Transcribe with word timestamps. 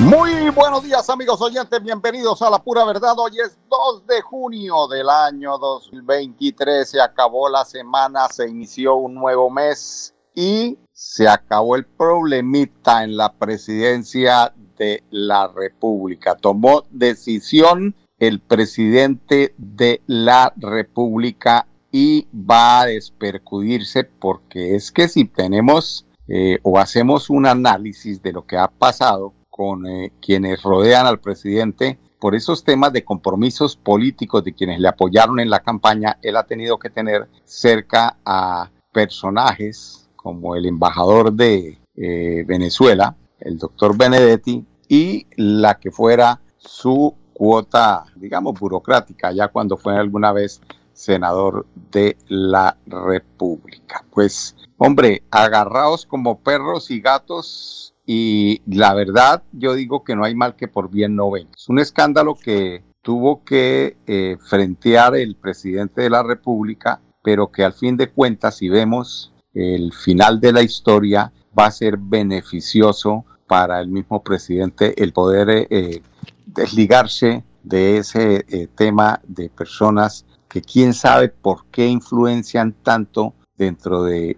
Muy 0.00 0.50
buenos 0.50 0.82
días 0.82 1.08
amigos 1.08 1.40
oyentes, 1.40 1.80
bienvenidos 1.80 2.42
a 2.42 2.50
la 2.50 2.58
pura 2.58 2.84
verdad. 2.84 3.14
Hoy 3.16 3.38
es 3.38 3.56
2 3.70 4.08
de 4.08 4.22
junio 4.22 4.88
del 4.88 5.08
año 5.08 5.56
2023, 5.56 6.90
se 6.90 7.00
acabó 7.00 7.48
la 7.48 7.64
semana, 7.64 8.26
se 8.26 8.48
inició 8.48 8.96
un 8.96 9.14
nuevo 9.14 9.50
mes 9.50 10.12
y 10.34 10.76
se 10.92 11.28
acabó 11.28 11.76
el 11.76 11.86
problemita 11.86 13.04
en 13.04 13.16
la 13.16 13.32
presidencia 13.34 14.52
de 14.76 15.04
la 15.10 15.46
República. 15.46 16.34
Tomó 16.34 16.82
decisión 16.90 17.94
el 18.18 18.40
presidente 18.40 19.54
de 19.58 20.02
la 20.08 20.52
República 20.56 21.68
y 21.92 22.26
va 22.34 22.80
a 22.80 22.86
despercudirse 22.86 24.02
porque 24.02 24.74
es 24.74 24.90
que 24.90 25.06
si 25.06 25.24
tenemos 25.24 26.04
eh, 26.26 26.58
o 26.64 26.80
hacemos 26.80 27.30
un 27.30 27.46
análisis 27.46 28.20
de 28.22 28.32
lo 28.32 28.44
que 28.44 28.56
ha 28.56 28.66
pasado, 28.66 29.34
con 29.56 29.86
eh, 29.86 30.10
quienes 30.20 30.64
rodean 30.64 31.06
al 31.06 31.20
presidente 31.20 31.96
por 32.18 32.34
esos 32.34 32.64
temas 32.64 32.92
de 32.92 33.04
compromisos 33.04 33.76
políticos 33.76 34.42
de 34.42 34.52
quienes 34.52 34.80
le 34.80 34.88
apoyaron 34.88 35.38
en 35.38 35.48
la 35.48 35.60
campaña, 35.60 36.18
él 36.22 36.36
ha 36.36 36.42
tenido 36.42 36.76
que 36.76 36.90
tener 36.90 37.28
cerca 37.44 38.16
a 38.24 38.68
personajes 38.90 40.08
como 40.16 40.56
el 40.56 40.66
embajador 40.66 41.32
de 41.32 41.78
eh, 41.94 42.44
Venezuela, 42.44 43.14
el 43.38 43.56
doctor 43.56 43.96
Benedetti, 43.96 44.64
y 44.88 45.28
la 45.36 45.78
que 45.78 45.92
fuera 45.92 46.40
su 46.56 47.14
cuota, 47.32 48.06
digamos, 48.16 48.58
burocrática, 48.58 49.30
ya 49.30 49.46
cuando 49.46 49.76
fue 49.76 49.96
alguna 49.96 50.32
vez 50.32 50.60
senador 50.92 51.64
de 51.92 52.16
la 52.26 52.76
República. 52.86 54.04
Pues, 54.10 54.56
hombre, 54.78 55.22
agarrados 55.30 56.06
como 56.06 56.40
perros 56.40 56.90
y 56.90 57.00
gatos 57.00 57.93
y 58.06 58.60
la 58.66 58.92
verdad, 58.94 59.42
yo 59.52 59.74
digo 59.74 60.04
que 60.04 60.14
no 60.14 60.24
hay 60.24 60.34
mal 60.34 60.56
que 60.56 60.68
por 60.68 60.90
bien 60.90 61.16
no 61.16 61.30
venga. 61.30 61.50
Es 61.56 61.68
un 61.68 61.78
escándalo 61.78 62.34
que 62.34 62.82
tuvo 63.02 63.44
que 63.44 63.96
eh, 64.06 64.36
frentear 64.40 65.16
el 65.16 65.36
presidente 65.36 66.02
de 66.02 66.10
la 66.10 66.22
República, 66.22 67.00
pero 67.22 67.50
que 67.50 67.64
al 67.64 67.72
fin 67.72 67.96
de 67.96 68.10
cuentas, 68.10 68.56
si 68.56 68.68
vemos 68.68 69.32
el 69.54 69.92
final 69.92 70.40
de 70.40 70.52
la 70.52 70.62
historia, 70.62 71.32
va 71.56 71.66
a 71.66 71.70
ser 71.70 71.96
beneficioso 71.98 73.24
para 73.46 73.80
el 73.80 73.88
mismo 73.88 74.22
presidente 74.22 75.02
el 75.02 75.12
poder 75.12 75.50
eh, 75.50 75.66
eh, 75.70 76.02
desligarse 76.46 77.44
de 77.62 77.98
ese 77.98 78.68
tema 78.74 79.20
de 79.26 79.48
personas 79.48 80.26
que 80.48 80.60
quién 80.60 80.92
sabe 80.92 81.30
por 81.30 81.64
qué 81.70 81.86
influencian 81.86 82.74
tanto 82.82 83.32
dentro 83.56 84.04
de, 84.04 84.36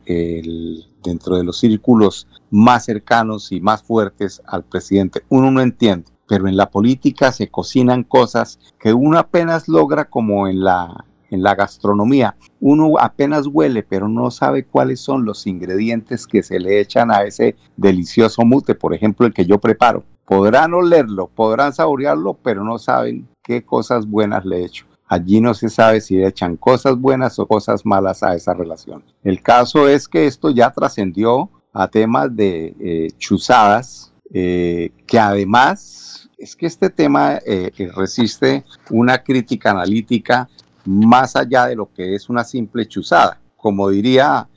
dentro 1.03 1.36
de 1.36 1.45
los 1.45 1.59
círculos 1.59 2.27
más 2.50 2.84
cercanos 2.84 3.53
y 3.53 3.61
más 3.61 3.83
fuertes 3.83 4.42
al 4.47 4.64
presidente. 4.64 5.22
Uno 5.28 5.50
no 5.50 5.61
entiende, 5.61 6.11
pero 6.28 6.48
en 6.48 6.56
la 6.56 6.70
política 6.70 7.33
se 7.33 7.48
cocinan 7.48 8.05
cosas 8.05 8.59
que 8.78 8.92
uno 8.92 9.19
apenas 9.19 9.69
logra 9.69 10.06
como 10.06 10.48
en 10.48 10.62
la, 10.62 11.05
en 11.31 11.42
la 11.42 11.55
gastronomía. 11.55 12.37
Uno 12.61 12.94
apenas 12.98 13.47
huele, 13.47 13.83
pero 13.83 14.09
no 14.09 14.31
sabe 14.31 14.64
cuáles 14.64 15.00
son 15.00 15.25
los 15.25 15.47
ingredientes 15.47 16.27
que 16.27 16.42
se 16.42 16.59
le 16.59 16.81
echan 16.81 17.10
a 17.10 17.22
ese 17.22 17.56
delicioso 17.77 18.43
mute, 18.44 18.75
por 18.75 18.94
ejemplo, 18.94 19.27
el 19.27 19.34
que 19.34 19.47
yo 19.47 19.59
preparo. 19.59 20.04
Podrán 20.25 20.75
olerlo, 20.75 21.28
podrán 21.28 21.72
saborearlo, 21.72 22.34
pero 22.43 22.65
no 22.65 22.78
saben 22.78 23.28
qué 23.43 23.62
cosas 23.62 24.06
buenas 24.06 24.44
le 24.44 24.65
echo. 24.65 24.87
Allí 25.09 25.41
no 25.41 25.55
se 25.55 25.69
sabe 25.69 26.00
si 26.00 26.22
echan 26.22 26.56
cosas 26.56 26.97
buenas 26.97 27.39
o 27.39 27.47
cosas 27.47 27.87
malas 27.87 28.22
a 28.22 28.34
esa 28.34 28.55
relación. 28.55 29.05
El 29.22 29.41
caso 29.41 29.89
es 29.89 30.09
que 30.09 30.27
esto 30.27 30.50
ya 30.50 30.71
trascendió 30.71 31.50
a 31.72 31.89
temas 31.89 32.34
de 32.34 32.75
eh, 32.81 33.11
chuzadas, 33.19 34.12
eh, 34.33 34.91
que 35.06 35.19
además 35.19 36.28
es 36.39 36.56
que 36.56 36.66
este 36.66 36.91
tema 36.91 37.39
eh, 37.47 37.71
resiste 37.95 38.65
una 38.91 39.22
crítica 39.22 39.71
analítica 39.71 40.49
más 40.84 41.37
allá 41.37 41.66
de 41.66 41.77
lo 41.77 41.93
que 41.93 42.15
es 42.15 42.28
una 42.28 42.45
simple 42.45 42.87
chuzada. 42.87 43.41
Como 43.56 43.89
diría 43.91 44.49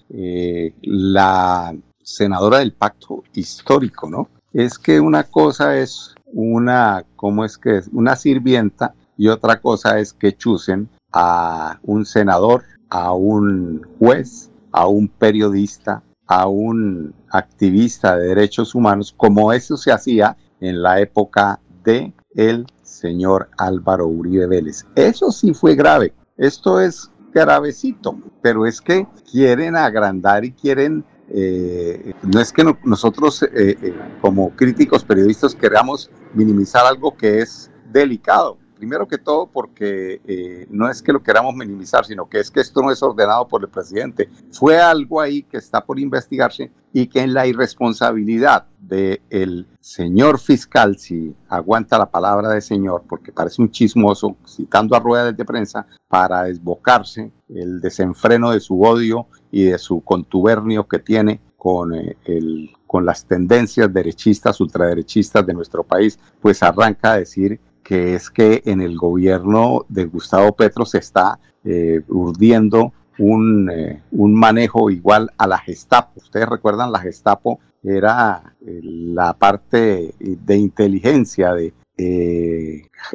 la 0.81 1.75
senadora 2.01 2.59
del 2.59 2.73
pacto 2.73 3.23
histórico, 3.33 4.09
¿no? 4.09 4.27
Es 4.51 4.79
que 4.79 4.99
una 4.99 5.23
cosa 5.25 5.77
es 5.77 6.15
una, 6.25 7.05
¿cómo 7.15 7.45
es 7.45 7.57
que 7.57 7.77
es? 7.77 7.89
Una 7.91 8.15
sirvienta 8.15 8.93
y 9.19 9.27
otra 9.27 9.59
cosa 9.59 9.99
es 9.99 10.13
que 10.13 10.37
chusen 10.37 10.87
a 11.11 11.77
un 11.83 12.05
senador, 12.05 12.63
a 12.89 13.11
un 13.11 13.85
juez, 13.99 14.49
a 14.71 14.87
un 14.87 15.09
periodista, 15.09 16.01
a 16.25 16.47
un 16.47 17.13
activista 17.29 18.15
de 18.15 18.27
derechos 18.27 18.73
humanos, 18.73 19.13
como 19.15 19.51
eso 19.51 19.75
se 19.75 19.91
hacía 19.91 20.37
en 20.61 20.81
la 20.81 21.01
época 21.01 21.59
de 21.83 22.13
el 22.33 22.65
señor 22.81 23.49
Álvaro 23.57 24.07
Uribe 24.07 24.47
Vélez. 24.47 24.85
Eso 24.95 25.33
sí 25.33 25.53
fue 25.53 25.75
grave. 25.75 26.13
Esto 26.37 26.79
es 26.79 27.11
gravecito, 27.33 28.17
pero 28.41 28.65
es 28.65 28.79
que 28.79 29.05
quieren 29.29 29.75
agrandar 29.75 30.45
y 30.45 30.53
quieren 30.53 31.03
eh, 31.27 32.13
no 32.23 32.39
es 32.39 32.53
que 32.53 32.63
nosotros 32.85 33.43
eh, 33.43 33.49
eh, 33.53 33.95
como 34.21 34.51
críticos 34.55 35.03
periodistas 35.03 35.53
queramos 35.53 36.09
minimizar 36.33 36.85
algo 36.85 37.15
que 37.17 37.41
es 37.41 37.69
delicado, 37.91 38.57
primero 38.79 39.09
que 39.09 39.17
todo 39.17 39.45
porque 39.45 40.21
eh, 40.25 40.65
no 40.69 40.89
es 40.89 41.01
que 41.01 41.11
lo 41.11 41.21
queramos 41.21 41.53
minimizar, 41.53 42.05
sino 42.05 42.29
que 42.29 42.39
es 42.39 42.49
que 42.49 42.61
esto 42.61 42.81
no 42.81 42.91
es 42.91 43.03
ordenado 43.03 43.45
por 43.45 43.61
el 43.61 43.67
presidente. 43.67 44.29
Fue 44.51 44.79
algo 44.79 45.19
ahí 45.19 45.43
que 45.43 45.57
está 45.57 45.83
por 45.83 45.99
investigarse 45.99 46.71
y 46.93 47.07
que 47.07 47.19
en 47.19 47.33
la 47.33 47.45
irresponsabilidad 47.45 48.67
del 48.79 49.67
señor 49.81 50.39
fiscal, 50.39 50.97
si 50.97 51.35
aguanta 51.49 51.97
la 51.97 52.09
palabra 52.09 52.49
de 52.49 52.61
señor, 52.61 53.03
porque 53.07 53.33
parece 53.33 53.61
un 53.61 53.69
chismoso, 53.69 54.37
citando 54.47 54.95
a 54.95 54.99
ruedas 54.99 55.35
de 55.35 55.43
prensa, 55.43 55.85
para 56.07 56.43
desbocarse 56.43 57.31
el 57.49 57.81
desenfreno 57.81 58.51
de 58.51 58.61
su 58.61 58.81
odio 58.81 59.27
y 59.51 59.65
de 59.65 59.77
su 59.77 60.01
contubernio 60.01 60.87
que 60.87 60.99
tiene 60.99 61.41
con, 61.57 61.93
eh, 61.93 62.15
el, 62.23 62.71
con 62.87 63.05
las 63.05 63.25
tendencias 63.25 63.93
derechistas, 63.93 64.61
ultraderechistas 64.61 65.45
de 65.45 65.53
nuestro 65.53 65.83
país, 65.83 66.17
pues 66.41 66.63
arranca 66.63 67.11
a 67.11 67.17
decir 67.17 67.59
que 67.89 68.13
es 68.13 68.29
que 68.29 68.61
en 68.65 68.81
el 68.81 68.95
gobierno 68.95 69.83
de 69.89 70.05
Gustavo 70.05 70.51
Petro 70.51 70.85
se 70.85 70.99
está 70.99 71.39
eh, 71.63 72.01
urdiendo 72.07 72.93
un, 73.17 73.67
eh, 73.71 74.03
un, 74.11 74.35
manejo 74.35 74.91
igual 74.91 75.31
a 75.39 75.47
la 75.47 75.57
Gestapo. 75.57 76.11
Ustedes 76.17 76.47
recuerdan, 76.47 76.91
la 76.91 76.99
Gestapo 76.99 77.59
era 77.81 78.53
eh, 78.63 78.79
la 78.83 79.33
parte 79.33 80.13
de 80.19 80.55
inteligencia 80.55 81.55
de 81.55 81.73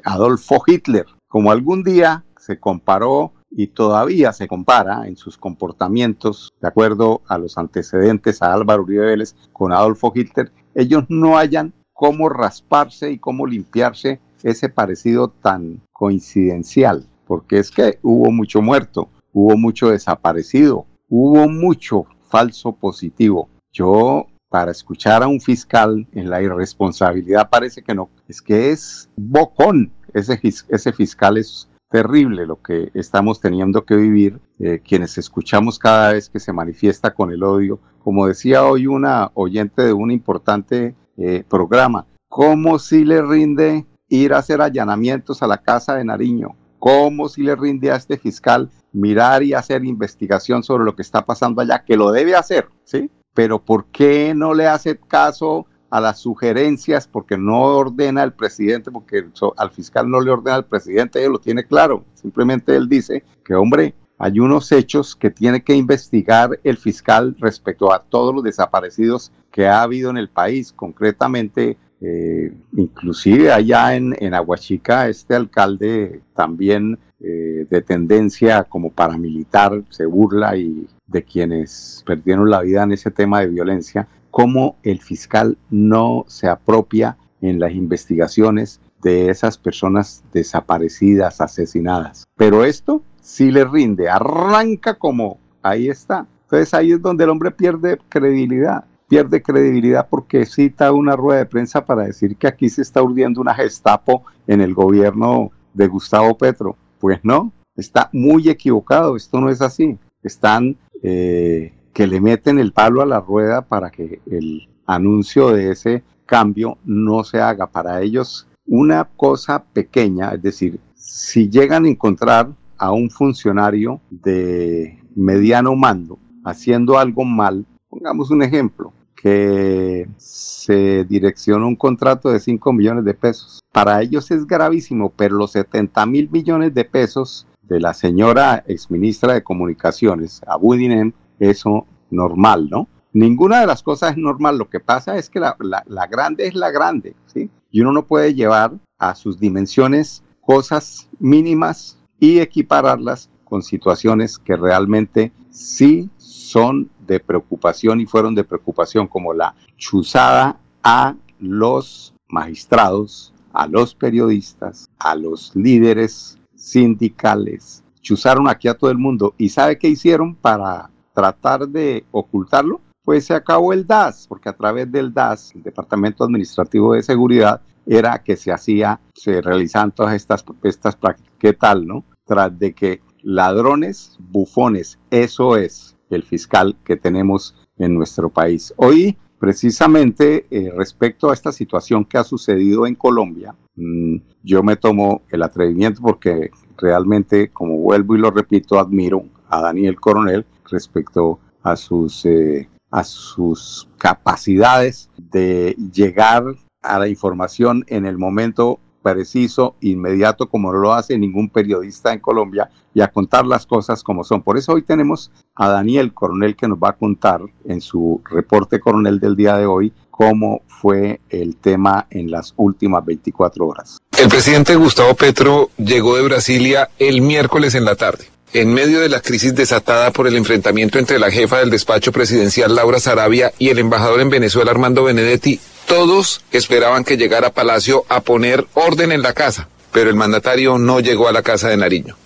Adolfo 0.02 0.60
Hitler. 0.66 1.06
Como 1.28 1.52
algún 1.52 1.84
día 1.84 2.24
se 2.36 2.58
comparó 2.58 3.30
y 3.52 3.68
todavía 3.68 4.32
se 4.32 4.48
compara 4.48 5.06
en 5.06 5.16
sus 5.16 5.38
comportamientos, 5.38 6.52
de 6.60 6.66
acuerdo 6.66 7.22
a 7.28 7.38
los 7.38 7.58
antecedentes 7.58 8.42
a 8.42 8.52
Álvaro 8.52 8.82
Uribe 8.82 9.06
Vélez 9.06 9.36
con 9.52 9.72
Adolfo 9.72 10.10
Hitler, 10.12 10.50
ellos 10.74 11.04
no 11.08 11.38
hayan 11.38 11.72
cómo 11.92 12.28
rasparse 12.28 13.12
y 13.12 13.18
cómo 13.18 13.46
limpiarse 13.46 14.18
ese 14.44 14.68
parecido 14.68 15.28
tan 15.28 15.80
coincidencial, 15.92 17.08
porque 17.26 17.58
es 17.58 17.70
que 17.70 17.98
hubo 18.02 18.30
mucho 18.30 18.62
muerto, 18.62 19.08
hubo 19.32 19.56
mucho 19.56 19.88
desaparecido, 19.88 20.86
hubo 21.08 21.48
mucho 21.48 22.06
falso 22.28 22.72
positivo. 22.72 23.48
Yo, 23.72 24.26
para 24.50 24.70
escuchar 24.70 25.22
a 25.22 25.28
un 25.28 25.40
fiscal 25.40 26.06
en 26.12 26.30
la 26.30 26.42
irresponsabilidad, 26.42 27.48
parece 27.50 27.82
que 27.82 27.94
no, 27.94 28.10
es 28.28 28.40
que 28.40 28.70
es 28.70 29.08
bocón, 29.16 29.90
ese, 30.12 30.38
ese 30.42 30.92
fiscal 30.92 31.38
es 31.38 31.68
terrible 31.90 32.46
lo 32.46 32.60
que 32.60 32.90
estamos 32.94 33.40
teniendo 33.40 33.84
que 33.84 33.96
vivir, 33.96 34.40
eh, 34.58 34.80
quienes 34.84 35.16
escuchamos 35.16 35.78
cada 35.78 36.12
vez 36.12 36.28
que 36.28 36.40
se 36.40 36.52
manifiesta 36.52 37.14
con 37.14 37.30
el 37.30 37.42
odio. 37.42 37.78
Como 38.02 38.26
decía 38.26 38.64
hoy 38.64 38.86
una 38.86 39.30
oyente 39.34 39.82
de 39.82 39.92
un 39.92 40.10
importante 40.10 40.94
eh, 41.16 41.44
programa, 41.48 42.06
¿cómo 42.28 42.78
si 42.78 43.04
le 43.04 43.22
rinde 43.22 43.86
ir 44.08 44.34
a 44.34 44.38
hacer 44.38 44.60
allanamientos 44.60 45.42
a 45.42 45.46
la 45.46 45.58
casa 45.58 45.94
de 45.94 46.04
Nariño, 46.04 46.56
cómo 46.78 47.28
si 47.28 47.42
le 47.42 47.56
rinde 47.56 47.90
a 47.90 47.96
este 47.96 48.18
fiscal 48.18 48.70
mirar 48.92 49.42
y 49.42 49.54
hacer 49.54 49.84
investigación 49.84 50.62
sobre 50.62 50.84
lo 50.84 50.94
que 50.94 51.02
está 51.02 51.24
pasando 51.24 51.60
allá, 51.60 51.84
que 51.84 51.96
lo 51.96 52.12
debe 52.12 52.36
hacer, 52.36 52.68
¿sí? 52.84 53.10
Pero 53.34 53.58
¿por 53.58 53.86
qué 53.86 54.34
no 54.34 54.54
le 54.54 54.68
hace 54.68 54.96
caso 54.98 55.66
a 55.90 56.00
las 56.00 56.20
sugerencias? 56.20 57.08
Porque 57.08 57.36
no 57.36 57.62
ordena 57.62 58.22
el 58.22 58.32
presidente, 58.32 58.90
porque 58.90 59.26
al 59.56 59.70
fiscal 59.70 60.08
no 60.08 60.20
le 60.20 60.30
ordena 60.30 60.56
al 60.56 60.66
presidente, 60.66 61.24
él 61.24 61.32
lo 61.32 61.38
tiene 61.40 61.64
claro. 61.64 62.04
Simplemente 62.14 62.76
él 62.76 62.88
dice 62.88 63.24
que, 63.44 63.54
hombre, 63.54 63.94
hay 64.18 64.38
unos 64.38 64.70
hechos 64.70 65.16
que 65.16 65.30
tiene 65.30 65.64
que 65.64 65.74
investigar 65.74 66.60
el 66.62 66.76
fiscal 66.76 67.34
respecto 67.40 67.92
a 67.92 68.04
todos 68.04 68.32
los 68.32 68.44
desaparecidos 68.44 69.32
que 69.50 69.66
ha 69.66 69.82
habido 69.82 70.10
en 70.10 70.18
el 70.18 70.28
país, 70.28 70.72
concretamente 70.72 71.76
eh, 72.00 72.52
inclusive 72.76 73.52
allá 73.52 73.94
en, 73.96 74.14
en, 74.18 74.34
Aguachica, 74.34 75.08
este 75.08 75.34
alcalde 75.34 76.20
también 76.34 76.98
eh, 77.20 77.66
de 77.70 77.80
tendencia 77.80 78.64
como 78.64 78.90
paramilitar 78.90 79.82
se 79.88 80.04
burla 80.04 80.56
y 80.56 80.86
de 81.06 81.22
quienes 81.22 82.02
perdieron 82.06 82.50
la 82.50 82.60
vida 82.60 82.82
en 82.82 82.92
ese 82.92 83.10
tema 83.10 83.40
de 83.40 83.46
violencia, 83.46 84.08
cómo 84.30 84.76
el 84.82 85.00
fiscal 85.00 85.56
no 85.70 86.24
se 86.28 86.48
apropia 86.48 87.16
en 87.40 87.60
las 87.60 87.72
investigaciones 87.72 88.80
de 89.02 89.30
esas 89.30 89.58
personas 89.58 90.24
desaparecidas, 90.32 91.40
asesinadas. 91.40 92.24
Pero 92.36 92.64
esto 92.64 93.02
sí 93.20 93.50
le 93.50 93.64
rinde, 93.64 94.08
arranca 94.08 94.94
como 94.94 95.38
ahí 95.62 95.88
está. 95.88 96.26
Entonces 96.42 96.74
ahí 96.74 96.92
es 96.92 97.00
donde 97.00 97.24
el 97.24 97.30
hombre 97.30 97.50
pierde 97.50 97.98
credibilidad 98.08 98.84
pierde 99.08 99.42
credibilidad 99.42 100.08
porque 100.08 100.46
cita 100.46 100.92
una 100.92 101.16
rueda 101.16 101.40
de 101.40 101.46
prensa 101.46 101.84
para 101.84 102.04
decir 102.04 102.36
que 102.36 102.46
aquí 102.46 102.68
se 102.68 102.82
está 102.82 103.02
urdiendo 103.02 103.40
una 103.40 103.54
gestapo 103.54 104.24
en 104.46 104.60
el 104.60 104.74
gobierno 104.74 105.50
de 105.72 105.88
Gustavo 105.88 106.36
Petro. 106.36 106.76
Pues 106.98 107.20
no, 107.22 107.52
está 107.76 108.08
muy 108.12 108.48
equivocado, 108.48 109.16
esto 109.16 109.40
no 109.40 109.50
es 109.50 109.60
así. 109.60 109.98
Están 110.22 110.76
eh, 111.02 111.72
que 111.92 112.06
le 112.06 112.20
meten 112.20 112.58
el 112.58 112.72
palo 112.72 113.02
a 113.02 113.06
la 113.06 113.20
rueda 113.20 113.62
para 113.62 113.90
que 113.90 114.20
el 114.30 114.68
anuncio 114.86 115.50
de 115.50 115.70
ese 115.70 116.02
cambio 116.26 116.78
no 116.84 117.24
se 117.24 117.40
haga. 117.40 117.66
Para 117.66 118.00
ellos, 118.00 118.48
una 118.66 119.04
cosa 119.16 119.62
pequeña, 119.62 120.30
es 120.30 120.42
decir, 120.42 120.80
si 120.94 121.48
llegan 121.48 121.84
a 121.84 121.88
encontrar 121.88 122.50
a 122.78 122.92
un 122.92 123.10
funcionario 123.10 124.00
de 124.10 124.98
mediano 125.14 125.76
mando 125.76 126.18
haciendo 126.44 126.98
algo 126.98 127.24
mal, 127.24 127.64
pongamos 127.94 128.30
un 128.30 128.42
ejemplo, 128.42 128.92
que 129.14 130.08
se 130.16 131.04
direccionó 131.04 131.68
un 131.68 131.76
contrato 131.76 132.30
de 132.30 132.40
5 132.40 132.72
millones 132.72 133.04
de 133.04 133.14
pesos. 133.14 133.60
Para 133.70 134.02
ellos 134.02 134.32
es 134.32 134.46
gravísimo, 134.46 135.10
pero 135.10 135.36
los 135.36 135.52
70 135.52 136.04
mil 136.06 136.28
millones 136.28 136.74
de 136.74 136.84
pesos 136.84 137.46
de 137.62 137.78
la 137.78 137.94
señora 137.94 138.64
exministra 138.66 139.34
de 139.34 139.44
Comunicaciones, 139.44 140.42
Abudinem, 140.46 141.12
eso 141.38 141.86
normal, 142.10 142.68
¿no? 142.68 142.88
Ninguna 143.12 143.60
de 143.60 143.68
las 143.68 143.84
cosas 143.84 144.12
es 144.12 144.16
normal, 144.16 144.58
lo 144.58 144.68
que 144.68 144.80
pasa 144.80 145.16
es 145.16 145.30
que 145.30 145.38
la, 145.38 145.56
la 145.60 146.06
grande 146.08 146.48
es 146.48 146.54
la 146.56 146.72
grande, 146.72 147.14
¿sí? 147.26 147.48
Y 147.70 147.80
uno 147.80 147.92
no 147.92 148.06
puede 148.06 148.34
llevar 148.34 148.72
a 148.98 149.14
sus 149.14 149.38
dimensiones 149.38 150.24
cosas 150.40 151.08
mínimas 151.20 151.96
y 152.18 152.40
equipararlas 152.40 153.30
con 153.44 153.62
situaciones 153.62 154.38
que 154.38 154.56
realmente 154.56 155.32
sí 155.50 156.10
son 156.18 156.90
de 157.06 157.20
preocupación 157.20 158.00
y 158.00 158.06
fueron 158.06 158.34
de 158.34 158.44
preocupación, 158.44 159.06
como 159.06 159.32
la 159.32 159.54
chuzada 159.76 160.58
a 160.82 161.14
los 161.38 162.14
magistrados, 162.28 163.32
a 163.52 163.66
los 163.66 163.94
periodistas, 163.94 164.88
a 164.98 165.14
los 165.14 165.54
líderes 165.54 166.38
sindicales. 166.56 167.82
Chuzaron 168.00 168.48
aquí 168.48 168.68
a 168.68 168.74
todo 168.74 168.90
el 168.90 168.98
mundo. 168.98 169.34
¿Y 169.38 169.48
sabe 169.48 169.78
qué 169.78 169.88
hicieron 169.88 170.34
para 170.34 170.90
tratar 171.14 171.68
de 171.68 172.04
ocultarlo? 172.10 172.80
Pues 173.04 173.26
se 173.26 173.34
acabó 173.34 173.72
el 173.72 173.86
DAS, 173.86 174.26
porque 174.28 174.48
a 174.48 174.56
través 174.56 174.90
del 174.90 175.12
DAS, 175.12 175.54
el 175.54 175.62
Departamento 175.62 176.24
Administrativo 176.24 176.94
de 176.94 177.02
Seguridad, 177.02 177.60
era 177.86 178.22
que 178.22 178.36
se 178.36 178.50
hacía, 178.50 179.00
se 179.14 179.42
realizaban 179.42 179.92
todas 179.92 180.14
estas, 180.14 180.44
estas 180.62 180.96
prácticas. 180.96 181.34
¿Qué 181.38 181.52
tal, 181.52 181.86
no? 181.86 182.04
Tras 182.24 182.58
de 182.58 182.74
que 182.74 183.02
ladrones, 183.22 184.16
bufones, 184.18 184.98
eso 185.10 185.56
es 185.56 185.93
el 186.14 186.22
fiscal 186.22 186.76
que 186.84 186.96
tenemos 186.96 187.54
en 187.78 187.94
nuestro 187.94 188.28
país. 188.28 188.72
Hoy, 188.76 189.16
precisamente 189.38 190.46
eh, 190.50 190.72
respecto 190.74 191.30
a 191.30 191.34
esta 191.34 191.52
situación 191.52 192.04
que 192.04 192.18
ha 192.18 192.24
sucedido 192.24 192.86
en 192.86 192.94
Colombia, 192.94 193.54
mm, 193.76 194.16
yo 194.42 194.62
me 194.62 194.76
tomo 194.76 195.22
el 195.30 195.42
atrevimiento 195.42 196.00
porque 196.02 196.50
realmente, 196.78 197.50
como 197.50 197.78
vuelvo 197.78 198.14
y 198.14 198.18
lo 198.18 198.30
repito, 198.30 198.78
admiro 198.78 199.24
a 199.48 199.60
Daniel 199.60 200.00
Coronel 200.00 200.46
respecto 200.70 201.40
a 201.62 201.76
sus, 201.76 202.24
eh, 202.26 202.68
a 202.90 203.04
sus 203.04 203.88
capacidades 203.98 205.10
de 205.16 205.76
llegar 205.92 206.44
a 206.82 206.98
la 206.98 207.08
información 207.08 207.84
en 207.88 208.04
el 208.06 208.18
momento 208.18 208.78
preciso, 209.04 209.76
inmediato, 209.80 210.48
como 210.48 210.72
no 210.72 210.78
lo 210.78 210.94
hace 210.94 211.18
ningún 211.18 211.50
periodista 211.50 212.12
en 212.12 212.20
Colombia, 212.20 212.70
y 212.94 213.02
a 213.02 213.08
contar 213.08 213.44
las 213.44 213.66
cosas 213.66 214.02
como 214.02 214.24
son. 214.24 214.42
Por 214.42 214.56
eso 214.56 214.72
hoy 214.72 214.82
tenemos 214.82 215.30
a 215.54 215.68
Daniel 215.68 216.14
Coronel 216.14 216.56
que 216.56 216.66
nos 216.66 216.78
va 216.78 216.90
a 216.90 216.96
contar 216.96 217.42
en 217.66 217.80
su 217.80 218.22
reporte 218.24 218.80
coronel 218.80 219.20
del 219.20 219.36
día 219.36 219.56
de 219.56 219.66
hoy 219.66 219.92
cómo 220.10 220.62
fue 220.68 221.20
el 221.28 221.56
tema 221.56 222.06
en 222.10 222.30
las 222.30 222.54
últimas 222.56 223.04
24 223.04 223.66
horas. 223.66 223.98
El 224.16 224.28
presidente 224.28 224.76
Gustavo 224.76 225.14
Petro 225.14 225.70
llegó 225.76 226.16
de 226.16 226.22
Brasilia 226.22 226.88
el 226.98 227.20
miércoles 227.20 227.74
en 227.74 227.84
la 227.84 227.96
tarde. 227.96 228.26
En 228.52 228.72
medio 228.72 229.00
de 229.00 229.08
la 229.08 229.20
crisis 229.20 229.56
desatada 229.56 230.12
por 230.12 230.28
el 230.28 230.36
enfrentamiento 230.36 231.00
entre 231.00 231.18
la 231.18 231.32
jefa 231.32 231.58
del 231.58 231.70
despacho 231.70 232.12
presidencial 232.12 232.76
Laura 232.76 233.00
Sarabia 233.00 233.50
y 233.58 233.70
el 233.70 233.80
embajador 233.80 234.20
en 234.20 234.30
Venezuela 234.30 234.70
Armando 234.70 235.02
Benedetti, 235.02 235.58
todos 235.86 236.42
esperaban 236.50 237.04
que 237.04 237.16
llegara 237.16 237.52
Palacio 237.52 238.04
a 238.08 238.20
poner 238.20 238.66
orden 238.74 239.12
en 239.12 239.22
la 239.22 239.32
casa, 239.32 239.68
pero 239.92 240.10
el 240.10 240.16
mandatario 240.16 240.78
no 240.78 241.00
llegó 241.00 241.28
a 241.28 241.32
la 241.32 241.42
casa 241.42 241.68
de 241.68 241.76
Nariño. 241.76 242.16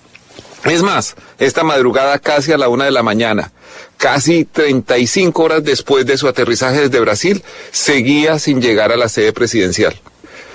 Es 0.64 0.82
más, 0.82 1.14
esta 1.38 1.62
madrugada 1.62 2.18
casi 2.18 2.52
a 2.52 2.58
la 2.58 2.68
una 2.68 2.84
de 2.84 2.90
la 2.90 3.02
mañana, 3.02 3.52
casi 3.96 4.44
35 4.44 5.42
horas 5.42 5.64
después 5.64 6.04
de 6.04 6.18
su 6.18 6.28
aterrizaje 6.28 6.80
desde 6.80 7.00
Brasil, 7.00 7.42
seguía 7.70 8.38
sin 8.38 8.60
llegar 8.60 8.92
a 8.92 8.96
la 8.96 9.08
sede 9.08 9.32
presidencial. 9.32 10.00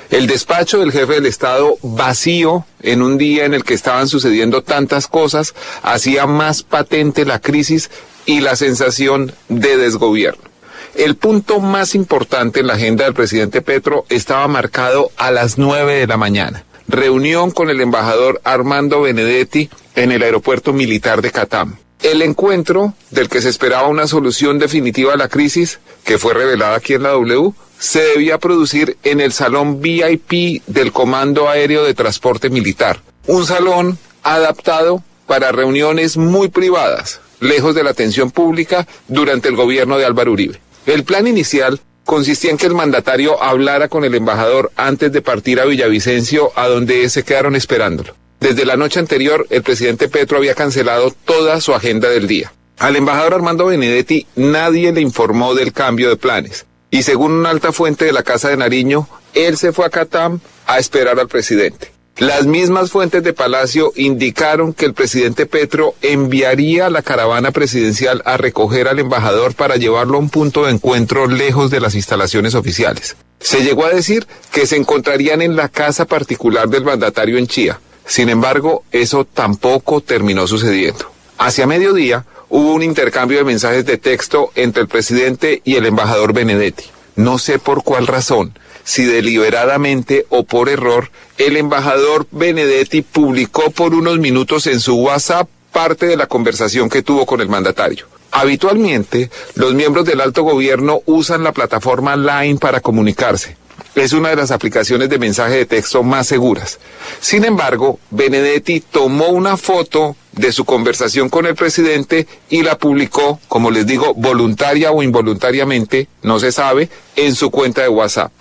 El 0.10 0.28
despacho 0.28 0.80
del 0.80 0.92
jefe 0.92 1.14
del 1.14 1.26
Estado 1.26 1.78
vacío 1.82 2.66
en 2.82 3.02
un 3.02 3.18
día 3.18 3.46
en 3.46 3.54
el 3.54 3.64
que 3.64 3.74
estaban 3.74 4.08
sucediendo 4.08 4.62
tantas 4.62 5.08
cosas 5.08 5.56
hacía 5.82 6.28
más 6.28 6.62
patente 6.62 7.26
la 7.26 7.40
crisis 7.40 7.90
y 8.26 8.42
la 8.42 8.56
sensación 8.56 9.34
de 9.50 9.78
desgobierno. 9.78 10.53
El 10.96 11.16
punto 11.16 11.60
más 11.60 11.96
importante 11.96 12.60
en 12.60 12.68
la 12.68 12.74
agenda 12.74 13.06
del 13.06 13.16
presidente 13.16 13.62
Petro 13.64 14.06
estaba 14.10 14.48
marcado 14.48 15.12
a 15.18 15.32
las 15.32 15.58
9 15.58 15.96
de 15.96 16.08
la 16.08 16.18
mañana. 16.18 16.66
Reunión 16.88 17.50
con 17.50 17.72
el 17.72 17.82
embajador 17.82 18.42
Armando 18.44 19.02
Benedetti 19.02 19.70
en 19.96 20.12
el 20.12 20.22
aeropuerto 20.22 20.72
militar 20.72 21.24
de 21.24 21.32
Catam. 21.32 21.78
El 22.04 22.22
encuentro, 22.22 22.94
del 23.10 23.28
que 23.28 23.42
se 23.42 23.50
esperaba 23.50 23.88
una 23.88 24.08
solución 24.08 24.60
definitiva 24.60 25.14
a 25.14 25.18
la 25.18 25.30
crisis, 25.30 25.80
que 26.04 26.20
fue 26.20 26.34
revelada 26.34 26.76
aquí 26.76 26.94
en 26.94 27.04
la 27.04 27.12
W, 27.12 27.54
se 27.80 28.02
debía 28.02 28.38
producir 28.38 28.98
en 29.04 29.20
el 29.20 29.34
salón 29.34 29.82
VIP 29.82 30.62
del 30.68 30.92
Comando 30.92 31.50
Aéreo 31.50 31.84
de 31.84 31.96
Transporte 31.96 32.50
Militar. 32.50 33.02
Un 33.26 33.46
salón 33.48 33.98
adaptado 34.22 35.02
para 35.26 35.52
reuniones 35.52 36.18
muy 36.18 36.50
privadas, 36.50 37.20
lejos 37.40 37.74
de 37.74 37.84
la 37.84 37.92
atención 37.92 38.30
pública 38.30 38.86
durante 39.08 39.48
el 39.48 39.56
gobierno 39.56 39.98
de 39.98 40.06
Álvaro 40.06 40.34
Uribe. 40.34 40.63
El 40.86 41.06
plan 41.06 41.28
inicial 41.28 41.80
consistía 42.04 42.52
en 42.52 42.58
que 42.58 42.66
el 42.66 42.76
mandatario 42.76 43.42
hablara 43.42 43.88
con 43.88 44.04
el 44.04 44.16
embajador 44.16 44.72
antes 44.76 45.12
de 45.14 45.22
partir 45.22 45.60
a 45.60 45.66
Villavicencio, 45.66 46.52
a 46.56 46.68
donde 46.68 47.08
se 47.10 47.24
quedaron 47.24 47.56
esperándolo. 47.56 48.16
Desde 48.42 48.66
la 48.66 48.76
noche 48.76 49.00
anterior, 49.00 49.48
el 49.50 49.64
presidente 49.64 50.10
Petro 50.10 50.38
había 50.38 50.56
cancelado 50.56 51.16
toda 51.24 51.62
su 51.62 51.74
agenda 51.74 52.10
del 52.10 52.28
día. 52.28 52.52
Al 52.78 52.98
embajador 52.98 53.36
Armando 53.36 53.68
Benedetti 53.68 54.28
nadie 54.36 54.92
le 54.92 55.00
informó 55.00 55.56
del 55.56 55.72
cambio 55.72 56.10
de 56.10 56.18
planes. 56.18 56.66
Y 56.92 57.04
según 57.04 57.32
una 57.32 57.50
alta 57.50 57.72
fuente 57.72 58.04
de 58.04 58.12
la 58.12 58.24
Casa 58.24 58.50
de 58.50 58.58
Nariño, 58.58 59.08
él 59.34 59.56
se 59.56 59.72
fue 59.72 59.86
a 59.86 59.90
Catam 59.90 60.42
a 60.68 60.80
esperar 60.80 61.20
al 61.20 61.30
presidente. 61.30 61.92
Las 62.18 62.46
mismas 62.46 62.92
fuentes 62.92 63.24
de 63.24 63.34
Palacio 63.34 63.92
indicaron 63.96 64.74
que 64.74 64.86
el 64.86 64.94
presidente 64.94 65.48
Petro 65.48 65.96
enviaría 66.04 66.92
la 66.92 67.02
caravana 67.02 67.50
presidencial 67.50 68.22
a 68.26 68.38
recoger 68.38 68.88
al 68.88 69.00
embajador 69.00 69.56
para 69.56 69.78
llevarlo 69.78 70.18
a 70.18 70.20
un 70.20 70.30
punto 70.30 70.66
de 70.66 70.72
encuentro 70.72 71.26
lejos 71.26 71.72
de 71.72 71.80
las 71.80 71.96
instalaciones 71.96 72.54
oficiales. 72.54 73.16
Se 73.40 73.64
llegó 73.64 73.86
a 73.86 73.90
decir 73.90 74.28
que 74.52 74.68
se 74.68 74.76
encontrarían 74.76 75.42
en 75.42 75.56
la 75.56 75.70
casa 75.70 76.06
particular 76.06 76.70
del 76.70 76.86
mandatario 76.86 77.40
en 77.40 77.48
Chía. 77.48 77.80
Sin 78.06 78.30
embargo, 78.30 78.84
eso 78.92 79.26
tampoco 79.26 80.00
terminó 80.02 80.46
sucediendo. 80.46 81.12
Hacia 81.40 81.66
mediodía 81.66 82.26
hubo 82.48 82.76
un 82.76 82.84
intercambio 82.84 83.40
de 83.40 83.44
mensajes 83.44 83.86
de 83.88 83.98
texto 83.98 84.52
entre 84.54 84.84
el 84.84 84.88
presidente 84.88 85.64
y 85.66 85.78
el 85.78 85.88
embajador 85.88 86.32
Benedetti. 86.32 86.86
No 87.16 87.40
sé 87.40 87.58
por 87.58 87.84
cuál 87.84 88.06
razón, 88.06 88.58
si 88.84 89.06
deliberadamente 89.06 90.26
o 90.30 90.44
por 90.44 90.70
error, 90.70 91.10
el 91.38 91.58
embajador 91.58 92.28
Benedetti 92.32 93.02
publicó 93.02 93.72
por 93.72 93.94
unos 93.94 94.20
minutos 94.20 94.68
en 94.68 94.80
su 94.80 94.96
WhatsApp 94.96 95.48
parte 95.72 96.06
de 96.06 96.18
la 96.18 96.28
conversación 96.28 96.90
que 96.90 97.02
tuvo 97.02 97.26
con 97.26 97.42
el 97.42 97.50
mandatario. 97.50 98.06
Habitualmente, 98.32 99.30
los 99.56 99.74
miembros 99.74 100.06
del 100.06 100.22
alto 100.22 100.44
gobierno 100.44 101.02
usan 101.06 101.44
la 101.44 101.52
plataforma 101.52 102.16
Line 102.16 102.58
para 102.60 102.80
comunicarse. 102.80 103.58
Es 103.96 104.14
una 104.14 104.30
de 104.30 104.36
las 104.36 104.50
aplicaciones 104.50 105.10
de 105.10 105.20
mensaje 105.20 105.56
de 105.56 105.66
texto 105.68 106.02
más 106.02 106.28
seguras. 106.28 106.80
Sin 107.20 107.46
embargo, 107.46 108.00
Benedetti 108.10 108.82
tomó 108.82 109.28
una 109.28 109.56
foto 109.56 110.16
de 110.32 110.52
su 110.52 110.66
conversación 110.66 111.30
con 111.30 111.46
el 111.46 111.54
presidente 111.54 112.28
y 112.50 112.64
la 112.64 112.78
publicó, 112.78 113.40
como 113.48 113.70
les 113.70 113.86
digo, 113.86 114.16
voluntaria 114.16 114.92
o 114.92 115.04
involuntariamente, 115.04 116.08
no 116.24 116.40
se 116.40 116.52
sabe, 116.52 116.90
en 117.16 117.36
su 117.36 117.52
cuenta 117.52 117.84
de 117.84 117.90
WhatsApp. 117.90 118.32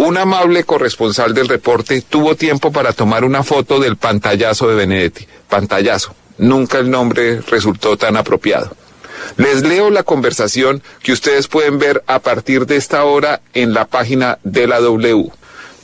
Un 0.00 0.16
amable 0.16 0.64
corresponsal 0.64 1.34
del 1.34 1.46
reporte 1.46 2.00
tuvo 2.00 2.34
tiempo 2.34 2.72
para 2.72 2.94
tomar 2.94 3.22
una 3.22 3.42
foto 3.42 3.78
del 3.78 3.98
pantallazo 3.98 4.66
de 4.66 4.74
Benedetti. 4.74 5.26
Pantallazo. 5.46 6.14
Nunca 6.38 6.78
el 6.78 6.90
nombre 6.90 7.42
resultó 7.42 7.98
tan 7.98 8.16
apropiado. 8.16 8.74
Les 9.36 9.60
leo 9.60 9.90
la 9.90 10.02
conversación 10.02 10.82
que 11.02 11.12
ustedes 11.12 11.48
pueden 11.48 11.78
ver 11.78 12.02
a 12.06 12.20
partir 12.20 12.64
de 12.64 12.76
esta 12.76 13.04
hora 13.04 13.42
en 13.52 13.74
la 13.74 13.88
página 13.88 14.38
de 14.42 14.66
la 14.66 14.80
W. 14.80 15.30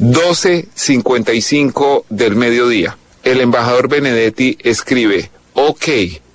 12.55 0.01 2.05
del 2.09 2.37
mediodía. 2.37 2.97
El 3.23 3.43
embajador 3.43 3.89
Benedetti 3.89 4.57
escribe, 4.63 5.31
ok, 5.53 5.85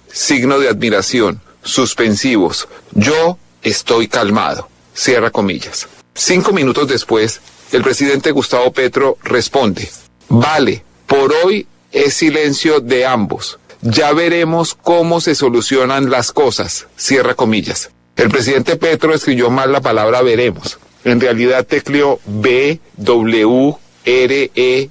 signo 0.07 0.59
de 0.59 0.69
admiración, 0.69 1.41
suspensivos, 1.63 2.67
yo 2.91 3.39
estoy 3.63 4.07
calmado. 4.07 4.69
Cierra 4.93 5.31
comillas. 5.31 5.87
Cinco 6.13 6.51
minutos 6.51 6.87
después, 6.87 7.41
el 7.71 7.83
presidente 7.83 8.31
Gustavo 8.31 8.71
Petro 8.71 9.17
responde, 9.23 9.89
vale, 10.29 10.83
por 11.07 11.33
hoy 11.43 11.67
es 11.91 12.13
silencio 12.13 12.79
de 12.79 13.05
ambos. 13.05 13.59
Ya 13.81 14.13
veremos 14.13 14.75
cómo 14.75 15.21
se 15.21 15.35
solucionan 15.35 16.09
las 16.09 16.31
cosas. 16.31 16.87
Cierra 16.95 17.33
comillas. 17.33 17.89
El 18.15 18.29
presidente 18.29 18.75
Petro 18.75 19.13
escribió 19.13 19.49
mal 19.49 19.71
la 19.71 19.81
palabra 19.81 20.21
veremos. 20.21 20.77
En 21.03 21.19
realidad 21.19 21.65
tecleó 21.65 22.19
B, 22.25 22.79
W, 22.97 23.75
R, 24.05 24.51
E, 24.53 24.89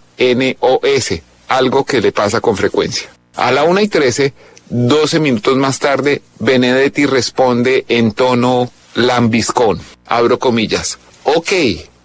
algo 1.49 1.85
que 1.85 2.01
le 2.01 2.13
pasa 2.13 2.41
con 2.41 2.57
frecuencia. 2.57 3.11
A 3.37 3.53
la 3.53 3.63
una 3.63 3.83
y 3.83 3.89
trece, 3.89 4.35
doce 4.69 5.21
minutos 5.21 5.57
más 5.57 5.79
tarde, 5.79 6.23
Benedetti 6.39 7.07
responde 7.07 7.85
en 7.89 8.13
tono 8.13 8.71
lambiscón. 8.95 9.81
Abro 10.07 10.39
comillas. 10.39 10.99
Ok, 11.25 11.53